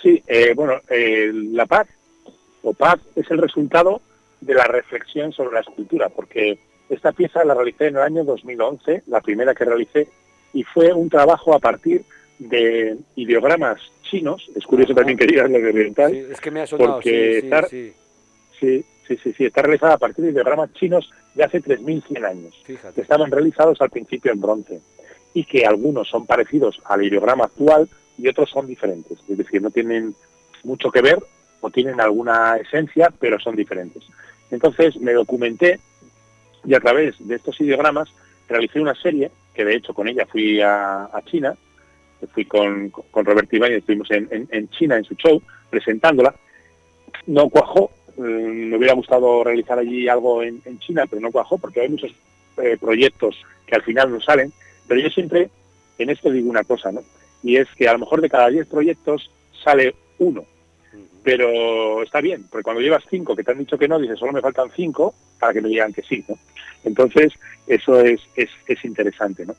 Sí, 0.00 0.22
eh, 0.26 0.54
bueno, 0.56 0.80
La 0.88 1.66
Paz 1.66 1.86
o 2.62 2.72
Paz 2.72 2.98
es 3.14 3.30
el 3.30 3.42
resultado 3.42 4.00
de 4.40 4.54
la 4.54 4.64
reflexión 4.64 5.34
sobre 5.34 5.52
la 5.52 5.60
escultura, 5.60 6.08
porque 6.08 6.58
esta 6.88 7.12
pieza 7.12 7.44
la 7.44 7.52
realicé 7.52 7.88
en 7.88 7.96
el 7.96 8.02
año 8.02 8.24
2011, 8.24 9.02
la 9.08 9.20
primera 9.20 9.54
que 9.54 9.66
realicé, 9.66 10.08
y 10.54 10.62
fue 10.62 10.94
un 10.94 11.10
trabajo 11.10 11.54
a 11.54 11.58
partir 11.58 12.00
de 12.00 12.12
ideogramas 13.16 13.80
chinos, 14.02 14.50
es 14.54 14.64
curioso 14.64 14.94
también 14.94 15.16
que 15.16 15.26
digas 15.26 15.50
lo 15.50 15.58
de 15.58 15.68
oriental, 15.68 16.14
es 16.14 16.40
que 16.40 16.50
me 16.50 16.60
ha 16.60 16.66
sonado, 16.66 16.94
porque 16.94 17.50
sí, 17.70 17.94
sí, 18.60 18.84
sí, 19.06 19.32
sí, 19.32 19.44
está 19.44 19.62
realizada 19.62 19.94
a 19.94 19.98
partir 19.98 20.24
de 20.24 20.32
ideogramas 20.32 20.72
chinos 20.74 21.10
de 21.34 21.44
hace 21.44 21.62
3.100 21.62 22.26
años, 22.26 22.54
que 22.66 23.00
estaban 23.00 23.30
realizados 23.30 23.80
al 23.80 23.90
principio 23.90 24.32
en 24.32 24.40
bronce, 24.40 24.80
y 25.34 25.44
que 25.44 25.64
algunos 25.64 26.08
son 26.08 26.26
parecidos 26.26 26.80
al 26.84 27.04
ideograma 27.04 27.44
actual 27.44 27.88
y 28.18 28.28
otros 28.28 28.50
son 28.50 28.66
diferentes, 28.66 29.18
es 29.28 29.38
decir, 29.38 29.62
no 29.62 29.70
tienen 29.70 30.14
mucho 30.62 30.90
que 30.90 31.00
ver 31.00 31.18
o 31.60 31.70
tienen 31.70 32.00
alguna 32.00 32.56
esencia, 32.56 33.12
pero 33.18 33.38
son 33.40 33.56
diferentes. 33.56 34.02
Entonces 34.50 34.96
me 34.96 35.12
documenté 35.12 35.80
y 36.64 36.74
a 36.74 36.80
través 36.80 37.14
de 37.18 37.36
estos 37.36 37.58
ideogramas 37.60 38.10
realicé 38.48 38.80
una 38.80 38.94
serie, 38.94 39.30
que 39.54 39.64
de 39.64 39.76
hecho 39.76 39.94
con 39.94 40.08
ella 40.08 40.26
fui 40.26 40.60
a 40.60 41.08
China, 41.24 41.56
fui 42.26 42.44
con, 42.44 42.90
con 42.90 43.24
Robert 43.24 43.52
Ibáñez, 43.52 43.78
estuvimos 43.78 44.10
en, 44.10 44.48
en, 44.50 44.68
China 44.70 44.96
en 44.96 45.04
su 45.04 45.14
show 45.14 45.40
presentándola. 45.70 46.34
No 47.26 47.48
cuajó, 47.48 47.90
mm, 48.16 48.22
me 48.22 48.76
hubiera 48.76 48.94
gustado 48.94 49.44
realizar 49.44 49.78
allí 49.78 50.08
algo 50.08 50.42
en, 50.42 50.60
China, 50.78 51.04
pero 51.08 51.20
no 51.20 51.30
cuajó 51.30 51.58
porque 51.58 51.80
hay 51.80 51.88
muchos 51.88 52.12
eh, 52.62 52.76
proyectos 52.80 53.36
que 53.66 53.74
al 53.74 53.82
final 53.82 54.10
no 54.10 54.20
salen. 54.20 54.52
Pero 54.86 55.00
yo 55.00 55.10
siempre 55.10 55.50
en 55.98 56.10
esto 56.10 56.30
digo 56.30 56.50
una 56.50 56.64
cosa, 56.64 56.92
¿no? 56.92 57.02
Y 57.42 57.56
es 57.56 57.68
que 57.76 57.88
a 57.88 57.92
lo 57.92 58.00
mejor 58.00 58.20
de 58.20 58.30
cada 58.30 58.48
10 58.48 58.66
proyectos 58.66 59.30
sale 59.64 59.94
uno. 60.18 60.44
Pero 61.22 62.02
está 62.02 62.20
bien, 62.20 62.46
porque 62.50 62.64
cuando 62.64 62.82
llevas 62.82 63.04
cinco 63.08 63.36
que 63.36 63.44
te 63.44 63.52
han 63.52 63.58
dicho 63.58 63.78
que 63.78 63.88
no, 63.88 63.98
dices, 63.98 64.18
solo 64.18 64.32
me 64.32 64.40
faltan 64.40 64.70
cinco 64.74 65.14
para 65.38 65.52
que 65.52 65.60
me 65.60 65.68
digan 65.68 65.92
que 65.92 66.02
sí, 66.02 66.24
¿no? 66.28 66.36
Entonces, 66.84 67.32
eso 67.66 68.00
es, 68.00 68.20
es, 68.34 68.50
es 68.66 68.84
interesante, 68.84 69.46
¿no? 69.46 69.54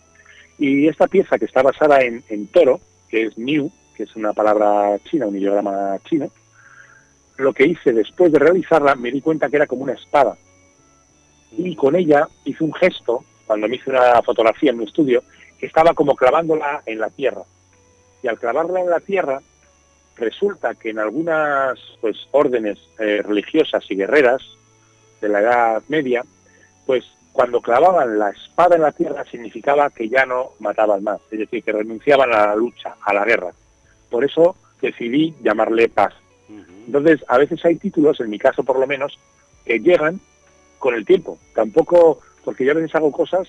Y 0.66 0.88
esta 0.88 1.08
pieza 1.08 1.38
que 1.38 1.44
está 1.44 1.62
basada 1.62 2.00
en, 2.00 2.48
toro, 2.48 2.80
que 3.10 3.24
es 3.24 3.38
Niu, 3.38 3.70
que 3.98 4.04
es 4.04 4.16
una 4.16 4.32
palabra 4.32 4.98
china, 5.04 5.28
un 5.28 5.38
ideograma 5.38 6.00
chino, 6.06 6.32
lo 7.36 7.52
que 7.52 7.68
hice 7.68 7.92
después 7.92 8.32
de 8.32 8.40
realizarla 8.40 8.96
me 8.96 9.12
di 9.12 9.20
cuenta 9.20 9.50
que 9.50 9.58
era 9.58 9.68
como 9.68 9.84
una 9.84 9.92
espada. 9.92 10.38
Y 11.58 11.76
con 11.76 11.98
ella 11.98 12.30
hice 12.46 12.64
un 12.64 12.74
gesto, 12.74 13.26
cuando 13.46 13.68
me 13.68 13.76
hice 13.76 13.90
una 13.90 14.22
fotografía 14.22 14.72
en 14.72 14.78
mi 14.78 14.86
estudio, 14.86 15.22
que 15.60 15.66
estaba 15.66 15.94
como 15.94 16.16
clavándola 16.16 16.82
en 16.86 17.00
la 17.00 17.10
tierra. 17.10 17.44
Y 18.24 18.30
al 18.30 18.40
clavarla 18.40 18.80
en 18.80 18.90
la 18.90 19.02
tierra, 19.02 19.42
resulta 20.16 20.76
que 20.76 20.92
en 20.92 21.00
algunas 21.00 21.78
pues, 22.00 22.16
órdenes 22.32 22.80
eh, 23.00 23.22
religiosas 23.22 23.84
y 23.90 23.98
guerreras 23.98 24.42
de 25.20 25.28
la 25.28 25.42
Edad 25.42 25.84
Media, 25.90 26.24
pues 26.86 27.04
cuando 27.34 27.62
clavaban 27.62 28.20
la 28.20 28.30
espada 28.30 28.76
en 28.76 28.84
la 28.84 28.92
tierra 28.92 29.26
significaba 29.26 29.90
que 29.90 30.08
ya 30.08 30.26
no 30.26 30.52
mataban 30.60 31.04
más, 31.04 31.20
es 31.32 31.40
decir, 31.40 31.64
que 31.64 31.72
renunciaban 31.72 32.32
a 32.32 32.48
la 32.48 32.56
lucha, 32.56 32.96
a 33.02 33.14
la 33.14 33.26
guerra. 33.26 33.52
Por 34.10 34.24
eso 34.24 34.56
decidí 34.80 35.34
llamarle 35.44 35.90
paz. 35.90 36.14
Entonces, 36.86 37.26
a 37.28 37.38
veces 37.38 37.64
hay 37.66 37.78
títulos, 37.78 38.20
en 38.20 38.30
mi 38.30 38.38
caso 38.38 38.64
por 38.64 38.78
lo 38.78 38.86
menos, 38.86 39.18
que 39.66 39.80
llegan 39.80 40.20
con 40.78 40.94
el 40.94 41.06
tiempo. 41.06 41.40
Tampoco, 41.56 42.20
porque 42.46 42.66
yo 42.66 42.72
a 42.72 42.76
veces 42.76 42.94
hago 42.94 43.12
cosas 43.12 43.48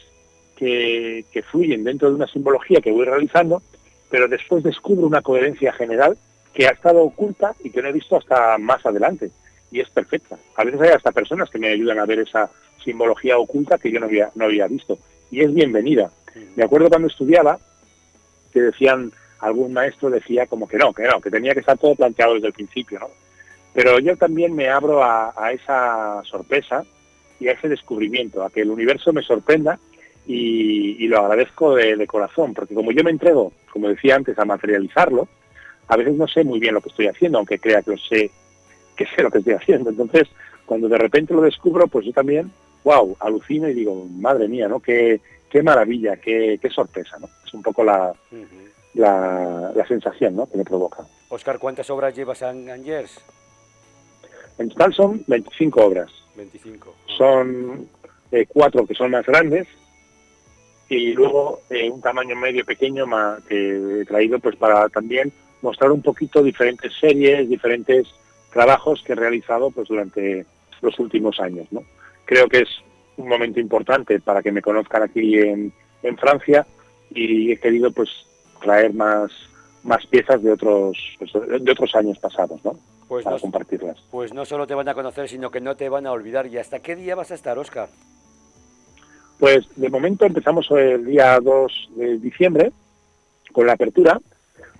que, 0.56 1.26
que 1.30 1.42
fluyen 1.42 1.84
dentro 1.84 2.08
de 2.08 2.14
una 2.14 2.26
simbología 2.26 2.80
que 2.80 2.92
voy 2.92 3.04
realizando, 3.04 3.60
pero 4.08 4.28
después 4.28 4.64
descubro 4.64 5.06
una 5.06 5.20
coherencia 5.20 5.72
general 5.72 6.16
que 6.54 6.68
ha 6.68 6.70
estado 6.70 7.02
oculta 7.02 7.54
y 7.62 7.70
que 7.70 7.82
no 7.82 7.88
he 7.88 7.92
visto 7.92 8.16
hasta 8.16 8.56
más 8.56 8.86
adelante. 8.86 9.30
Y 9.74 9.80
es 9.80 9.90
perfecta. 9.90 10.38
A 10.54 10.62
veces 10.62 10.80
hay 10.80 10.90
hasta 10.90 11.10
personas 11.10 11.50
que 11.50 11.58
me 11.58 11.66
ayudan 11.66 11.98
a 11.98 12.06
ver 12.06 12.20
esa 12.20 12.48
simbología 12.84 13.38
oculta 13.38 13.76
que 13.76 13.90
yo 13.90 13.98
no 13.98 14.06
había, 14.06 14.30
no 14.36 14.44
había 14.44 14.68
visto. 14.68 15.00
Y 15.32 15.40
es 15.40 15.52
bienvenida. 15.52 16.12
Me 16.54 16.62
acuerdo 16.62 16.88
cuando 16.88 17.08
estudiaba, 17.08 17.58
que 18.52 18.60
decían, 18.60 19.10
algún 19.40 19.72
maestro 19.72 20.10
decía 20.10 20.46
como 20.46 20.68
que 20.68 20.78
no, 20.78 20.92
que 20.92 21.02
no, 21.02 21.20
que 21.20 21.28
tenía 21.28 21.54
que 21.54 21.58
estar 21.58 21.76
todo 21.76 21.96
planteado 21.96 22.34
desde 22.34 22.46
el 22.46 22.52
principio, 22.52 23.00
¿no? 23.00 23.08
Pero 23.72 23.98
yo 23.98 24.16
también 24.16 24.54
me 24.54 24.68
abro 24.68 25.02
a, 25.02 25.50
esa 25.52 26.22
sorpresa 26.22 26.84
y 27.40 27.48
a 27.48 27.52
ese 27.54 27.68
descubrimiento, 27.68 28.44
a 28.44 28.50
que 28.50 28.60
el 28.60 28.70
universo 28.70 29.12
me 29.12 29.22
sorprenda 29.22 29.80
y, 30.24 31.08
lo 31.08 31.18
agradezco 31.18 31.74
de, 31.74 32.06
corazón, 32.06 32.54
porque 32.54 32.76
como 32.76 32.92
yo 32.92 33.02
me 33.02 33.10
entrego, 33.10 33.52
como 33.72 33.88
decía 33.88 34.14
antes, 34.14 34.38
a 34.38 34.44
materializarlo, 34.44 35.26
a 35.88 35.96
veces 35.96 36.14
no 36.14 36.28
sé 36.28 36.44
muy 36.44 36.60
bien 36.60 36.74
lo 36.74 36.80
que 36.80 36.90
estoy 36.90 37.08
haciendo, 37.08 37.38
aunque 37.38 37.58
crea 37.58 37.82
que 37.82 37.90
lo 37.90 37.98
sé, 37.98 38.30
que 38.96 39.06
sé 39.06 39.22
lo 39.22 39.30
que 39.30 39.38
estoy 39.38 39.54
haciendo. 39.54 39.90
Entonces, 39.90 40.28
cuando 40.66 40.88
de 40.88 40.98
repente 40.98 41.34
lo 41.34 41.42
descubro, 41.42 41.86
pues 41.86 42.06
yo 42.06 42.12
también, 42.12 42.50
wow, 42.84 43.16
alucino 43.20 43.68
y 43.68 43.74
digo, 43.74 44.06
madre 44.18 44.48
mía, 44.48 44.68
¿no? 44.68 44.80
Qué, 44.80 45.20
qué 45.50 45.62
maravilla, 45.62 46.16
qué, 46.16 46.58
qué 46.60 46.70
sorpresa, 46.70 47.16
¿no? 47.18 47.28
Es 47.46 47.54
un 47.54 47.62
poco 47.62 47.84
la, 47.84 48.12
la, 48.94 49.84
sensación 49.86 50.36
¿no? 50.36 50.46
que 50.46 50.58
me 50.58 50.64
provoca. 50.64 51.04
Oscar, 51.28 51.58
¿cuántas 51.58 51.88
obras 51.90 52.14
llevas 52.14 52.42
en 52.42 52.70
Angers? 52.70 53.20
En 54.58 54.68
total 54.68 54.94
son 54.94 55.24
25 55.26 55.84
obras. 55.84 56.10
25. 56.36 56.94
Son 57.16 57.88
eh, 58.32 58.46
cuatro 58.48 58.86
que 58.86 58.94
son 58.94 59.10
más 59.10 59.26
grandes 59.26 59.66
y 60.88 61.12
luego 61.12 61.60
eh, 61.70 61.90
un 61.90 62.00
tamaño 62.00 62.36
medio 62.36 62.64
pequeño 62.64 63.06
más 63.06 63.42
que 63.44 64.00
he 64.00 64.04
traído 64.04 64.38
pues 64.38 64.56
para 64.56 64.88
también 64.88 65.32
mostrar 65.62 65.90
un 65.90 66.02
poquito 66.02 66.42
diferentes 66.42 66.92
series, 67.00 67.48
diferentes 67.48 68.06
trabajos 68.54 69.02
que 69.04 69.12
he 69.12 69.16
realizado 69.16 69.70
pues 69.70 69.88
durante 69.88 70.46
los 70.80 70.98
últimos 70.98 71.38
años. 71.40 71.66
¿no? 71.70 71.82
Creo 72.24 72.48
que 72.48 72.60
es 72.60 72.68
un 73.18 73.28
momento 73.28 73.60
importante 73.60 74.20
para 74.20 74.42
que 74.42 74.52
me 74.52 74.62
conozcan 74.62 75.02
aquí 75.02 75.38
en, 75.38 75.72
en 76.02 76.16
Francia 76.16 76.66
y 77.10 77.52
he 77.52 77.58
querido 77.58 77.90
pues 77.90 78.08
traer 78.62 78.94
más 78.94 79.30
más 79.82 80.06
piezas 80.06 80.42
de 80.42 80.50
otros 80.50 80.96
pues, 81.18 81.30
de 81.32 81.70
otros 81.70 81.94
años 81.94 82.18
pasados, 82.18 82.64
¿no? 82.64 82.72
Pues 83.06 83.24
para 83.24 83.38
compartirlas. 83.38 83.98
Pues 84.10 84.32
no 84.32 84.46
solo 84.46 84.66
te 84.66 84.74
van 84.74 84.88
a 84.88 84.94
conocer, 84.94 85.28
sino 85.28 85.50
que 85.50 85.60
no 85.60 85.76
te 85.76 85.90
van 85.90 86.06
a 86.06 86.12
olvidar. 86.12 86.46
¿Y 86.46 86.56
hasta 86.56 86.80
qué 86.80 86.96
día 86.96 87.14
vas 87.14 87.30
a 87.30 87.34
estar, 87.34 87.58
Oscar? 87.58 87.90
Pues 89.38 89.66
de 89.76 89.90
momento 89.90 90.24
empezamos 90.24 90.70
el 90.70 91.04
día 91.04 91.38
2 91.38 91.90
de 91.96 92.18
diciembre 92.18 92.72
con 93.52 93.66
la 93.66 93.74
apertura. 93.74 94.18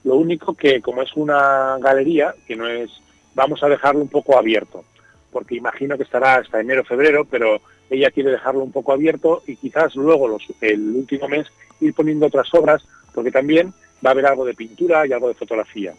Lo 0.05 0.17
único 0.17 0.55
que 0.55 0.81
como 0.81 1.03
es 1.03 1.15
una 1.17 1.77
galería, 1.79 2.35
que 2.47 2.57
no 2.57 2.67
es, 2.67 2.91
vamos 3.35 3.63
a 3.63 3.69
dejarlo 3.69 4.01
un 4.01 4.09
poco 4.09 4.39
abierto, 4.39 4.85
porque 5.33 5.57
imagino 5.57 5.97
que 5.97 6.05
estará 6.05 6.37
hasta 6.37 6.61
enero 6.61 6.85
febrero, 6.85 7.25
pero 7.25 7.61
ella 7.91 8.11
quiere 8.11 8.31
dejarlo 8.31 8.63
un 8.63 8.73
poco 8.73 8.93
abierto 8.93 9.43
y 9.47 9.57
quizás 9.57 9.95
luego 9.97 10.39
el 10.61 10.81
último 10.81 11.29
mes 11.29 11.47
ir 11.81 11.95
poniendo 11.95 12.27
otras 12.27 12.53
obras, 12.55 12.85
porque 13.15 13.31
también 13.31 13.73
va 14.05 14.11
a 14.11 14.13
haber 14.13 14.27
algo 14.27 14.45
de 14.45 14.55
pintura 14.55 15.07
y 15.07 15.13
algo 15.13 15.29
de 15.29 15.35
fotografía. 15.35 15.95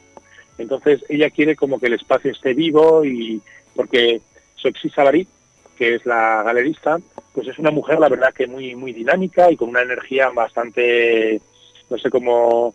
Entonces 0.57 1.03
ella 1.09 1.29
quiere 1.29 1.55
como 1.55 1.79
que 1.79 1.87
el 1.87 1.93
espacio 1.93 2.31
esté 2.31 2.53
vivo 2.53 3.03
y 3.03 3.41
porque 3.75 4.21
Soxy 4.55 4.89
Sabarit, 4.89 5.27
que 5.77 5.95
es 5.95 6.05
la 6.05 6.43
galerista, 6.43 6.97
pues 7.33 7.47
es 7.47 7.59
una 7.59 7.71
mujer 7.71 7.99
la 7.99 8.07
verdad 8.07 8.33
que 8.33 8.47
muy 8.47 8.75
muy 8.75 8.93
dinámica 8.93 9.51
y 9.51 9.57
con 9.57 9.69
una 9.69 9.81
energía 9.81 10.29
bastante, 10.29 11.41
no 11.89 11.97
sé 11.97 12.09
cómo 12.09 12.73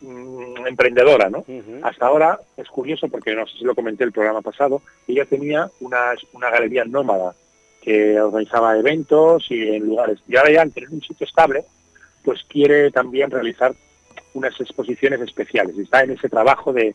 mm, 0.00 0.66
emprendedora, 0.66 1.30
¿no? 1.30 1.44
Hasta 1.82 2.06
ahora 2.06 2.40
es 2.56 2.68
curioso 2.68 3.08
porque 3.08 3.34
no 3.34 3.46
sé 3.46 3.58
si 3.58 3.64
lo 3.64 3.74
comenté 3.74 4.04
el 4.04 4.12
programa 4.12 4.42
pasado, 4.42 4.82
ella 5.06 5.24
tenía 5.24 5.70
una, 5.80 6.14
una 6.32 6.50
galería 6.50 6.84
nómada 6.84 7.34
que 7.80 8.20
organizaba 8.20 8.76
eventos 8.76 9.46
y 9.50 9.62
en 9.68 9.86
lugares. 9.86 10.18
Y 10.28 10.36
ahora 10.36 10.52
ya 10.52 10.62
al 10.62 10.72
tener 10.72 10.90
un 10.90 11.02
sitio 11.02 11.26
estable, 11.26 11.64
pues 12.22 12.42
quiere 12.48 12.90
también 12.90 13.30
realizar 13.30 13.74
unas 14.34 14.60
exposiciones 14.60 15.20
especiales. 15.20 15.76
Y 15.76 15.82
está 15.82 16.02
en 16.02 16.10
ese 16.10 16.28
trabajo 16.28 16.72
de, 16.72 16.94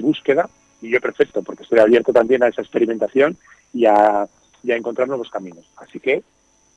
búsqueda 0.00 0.48
y 0.80 0.90
yo 0.90 1.00
perfecto, 1.02 1.42
porque 1.42 1.64
estoy 1.64 1.78
abierto 1.78 2.14
también 2.14 2.42
a 2.42 2.48
esa 2.48 2.62
experimentación 2.62 3.36
y 3.74 3.84
a, 3.84 4.26
encontrar 4.64 5.06
nuevos 5.06 5.28
caminos. 5.28 5.70
Así 5.76 6.00
que 6.00 6.22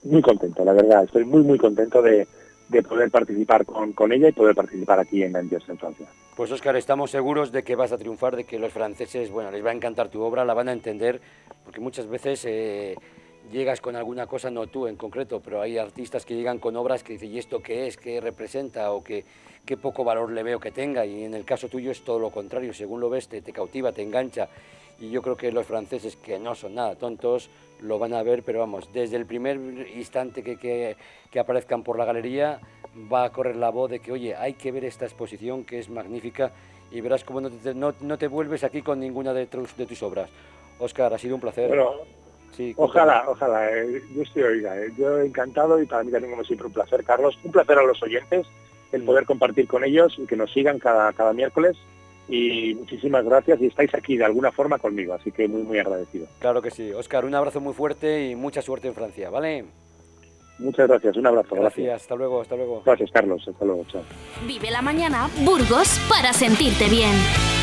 muy 0.03 0.21
contento, 0.21 0.65
la 0.65 0.73
verdad, 0.73 1.05
estoy 1.05 1.23
muy, 1.23 1.41
muy 1.41 1.57
contento 1.57 2.01
de, 2.01 2.27
poder 2.87 3.11
participar 3.11 3.65
con, 3.65 4.11
ella 4.11 4.29
y 4.29 4.31
poder 4.31 4.55
participar 4.55 4.99
aquí 4.99 5.23
en 5.23 5.35
Angers, 5.35 5.67
en 5.69 5.77
Francia. 5.77 6.07
Pues 6.35 6.51
Óscar, 6.51 6.75
estamos 6.75 7.11
seguros 7.11 7.51
de 7.51 7.63
que 7.63 7.75
vas 7.75 7.91
a 7.91 7.97
triunfar, 7.97 8.35
de 8.35 8.43
que 8.43 8.59
los 8.59 8.73
franceses, 8.73 9.31
bueno, 9.31 9.51
les 9.51 9.65
va 9.65 9.69
a 9.69 9.73
encantar 9.73 10.09
tu 10.09 10.21
obra, 10.21 10.43
la 10.43 10.53
van 10.53 10.69
a 10.69 10.73
entender, 10.73 11.21
porque 11.63 11.79
muchas 11.79 12.07
veces 12.07 12.43
eh, 12.45 12.95
llegas 13.51 13.81
con 13.81 13.95
alguna 13.95 14.27
cosa, 14.27 14.49
no 14.49 14.67
tú 14.67 14.87
en 14.87 14.95
concreto, 14.95 15.41
pero 15.43 15.61
hay 15.61 15.77
artistas 15.77 16.25
que 16.25 16.35
llegan 16.35 16.59
con 16.59 16.75
obras 16.75 17.03
que 17.03 17.13
dicen, 17.13 17.31
¿y 17.31 17.37
esto 17.37 17.61
qué 17.61 17.87
es? 17.87 17.97
¿Qué 17.97 18.19
representa? 18.19 18.91
O 18.91 19.03
que 19.03 19.23
qué 19.65 19.77
poco 19.77 20.03
valor 20.03 20.31
le 20.31 20.43
veo 20.43 20.59
que 20.59 20.71
tenga. 20.71 21.05
Y 21.05 21.23
en 21.23 21.33
el 21.33 21.43
caso 21.43 21.67
tuyo 21.67 21.91
es 21.91 22.03
todo 22.03 22.19
lo 22.19 22.29
contrario, 22.29 22.73
según 22.73 23.01
lo 23.01 23.09
ves, 23.09 23.27
te, 23.27 23.41
cautiva, 23.41 23.91
te 23.91 24.03
engancha. 24.03 24.47
Y 24.99 25.09
yo 25.09 25.21
creo 25.21 25.35
que 25.35 25.51
los 25.51 25.65
franceses, 25.65 26.15
que 26.15 26.39
no 26.39 26.55
son 26.55 26.75
nada 26.75 26.95
tontos, 26.95 27.49
lo 27.81 27.99
van 27.99 28.13
a 28.13 28.23
ver, 28.23 28.43
pero 28.43 28.59
vamos, 28.59 28.91
desde 28.93 29.17
el 29.17 29.25
primer 29.25 29.57
instante 29.95 30.43
que, 30.43 30.57
que, 30.57 31.39
aparezcan 31.39 31.83
por 31.83 31.97
la 31.97 32.05
galería, 32.05 32.59
va 33.11 33.25
a 33.25 33.31
correr 33.31 33.57
la 33.57 33.69
voz 33.69 33.91
de 33.91 33.99
que, 33.99 34.11
oye, 34.11 34.35
hay 34.35 34.53
que 34.53 34.71
ver 34.71 34.85
esta 34.85 35.05
exposición 35.05 35.65
que 35.65 35.79
es 35.79 35.89
magnífica 35.89 36.51
y 36.91 37.01
verás 37.01 37.25
cómo 37.25 37.41
no 37.41 37.49
te, 37.49 37.73
no, 37.73 37.93
no 37.99 38.17
te 38.17 38.27
vuelves 38.27 38.63
aquí 38.63 38.81
con 38.81 38.99
ninguna 38.99 39.33
de 39.33 39.47
tus, 39.47 39.75
de 39.75 39.85
tus 39.85 40.01
obras. 40.01 40.29
Oscar, 40.79 41.13
ha 41.13 41.17
sido 41.17 41.35
un 41.35 41.41
placer. 41.41 41.71
Sí, 42.55 42.73
ojalá, 42.77 43.25
ojalá. 43.27 43.69
Eh, 43.69 44.01
yo 44.15 44.21
estoy 44.21 44.43
oiga, 44.43 44.79
eh, 44.79 44.89
yo 44.97 45.19
encantado 45.19 45.81
y 45.81 45.85
para 45.85 46.03
mí 46.03 46.11
también 46.11 46.31
como 46.31 46.45
siempre 46.45 46.67
un 46.67 46.73
placer, 46.73 47.03
Carlos. 47.03 47.37
Un 47.43 47.51
placer 47.51 47.77
a 47.77 47.83
los 47.83 48.01
oyentes 48.01 48.47
el 48.91 49.03
poder 49.03 49.25
compartir 49.25 49.67
con 49.67 49.83
ellos 49.83 50.15
y 50.17 50.25
que 50.25 50.37
nos 50.37 50.51
sigan 50.53 50.79
cada, 50.79 51.11
cada 51.11 51.33
miércoles. 51.33 51.75
Y 52.27 52.73
muchísimas 52.75 53.23
gracias 53.23 53.61
y 53.61 53.67
estáis 53.67 53.93
aquí 53.93 54.17
de 54.17 54.25
alguna 54.25 54.51
forma 54.51 54.79
conmigo, 54.79 55.13
así 55.13 55.31
que 55.31 55.47
muy, 55.47 55.61
muy 55.61 55.79
agradecido. 55.79 56.27
Claro 56.39 56.61
que 56.61 56.71
sí. 56.71 56.91
Oscar, 56.91 57.25
un 57.25 57.35
abrazo 57.35 57.61
muy 57.61 57.73
fuerte 57.73 58.29
y 58.29 58.35
mucha 58.35 58.61
suerte 58.61 58.87
en 58.87 58.95
Francia, 58.95 59.29
¿vale? 59.29 59.65
Muchas 60.57 60.87
gracias, 60.87 61.17
un 61.17 61.27
abrazo. 61.27 61.55
Gracias, 61.55 61.85
gracias. 61.85 62.01
hasta 62.01 62.15
luego, 62.15 62.41
hasta 62.41 62.55
luego. 62.55 62.81
Gracias, 62.85 63.11
Carlos, 63.11 63.47
hasta 63.47 63.65
luego, 63.65 63.85
chao. 63.85 64.01
Vive 64.47 64.71
la 64.71 64.81
mañana, 64.81 65.29
Burgos, 65.43 65.99
para 66.09 66.33
sentirte 66.33 66.89
bien. 66.89 67.54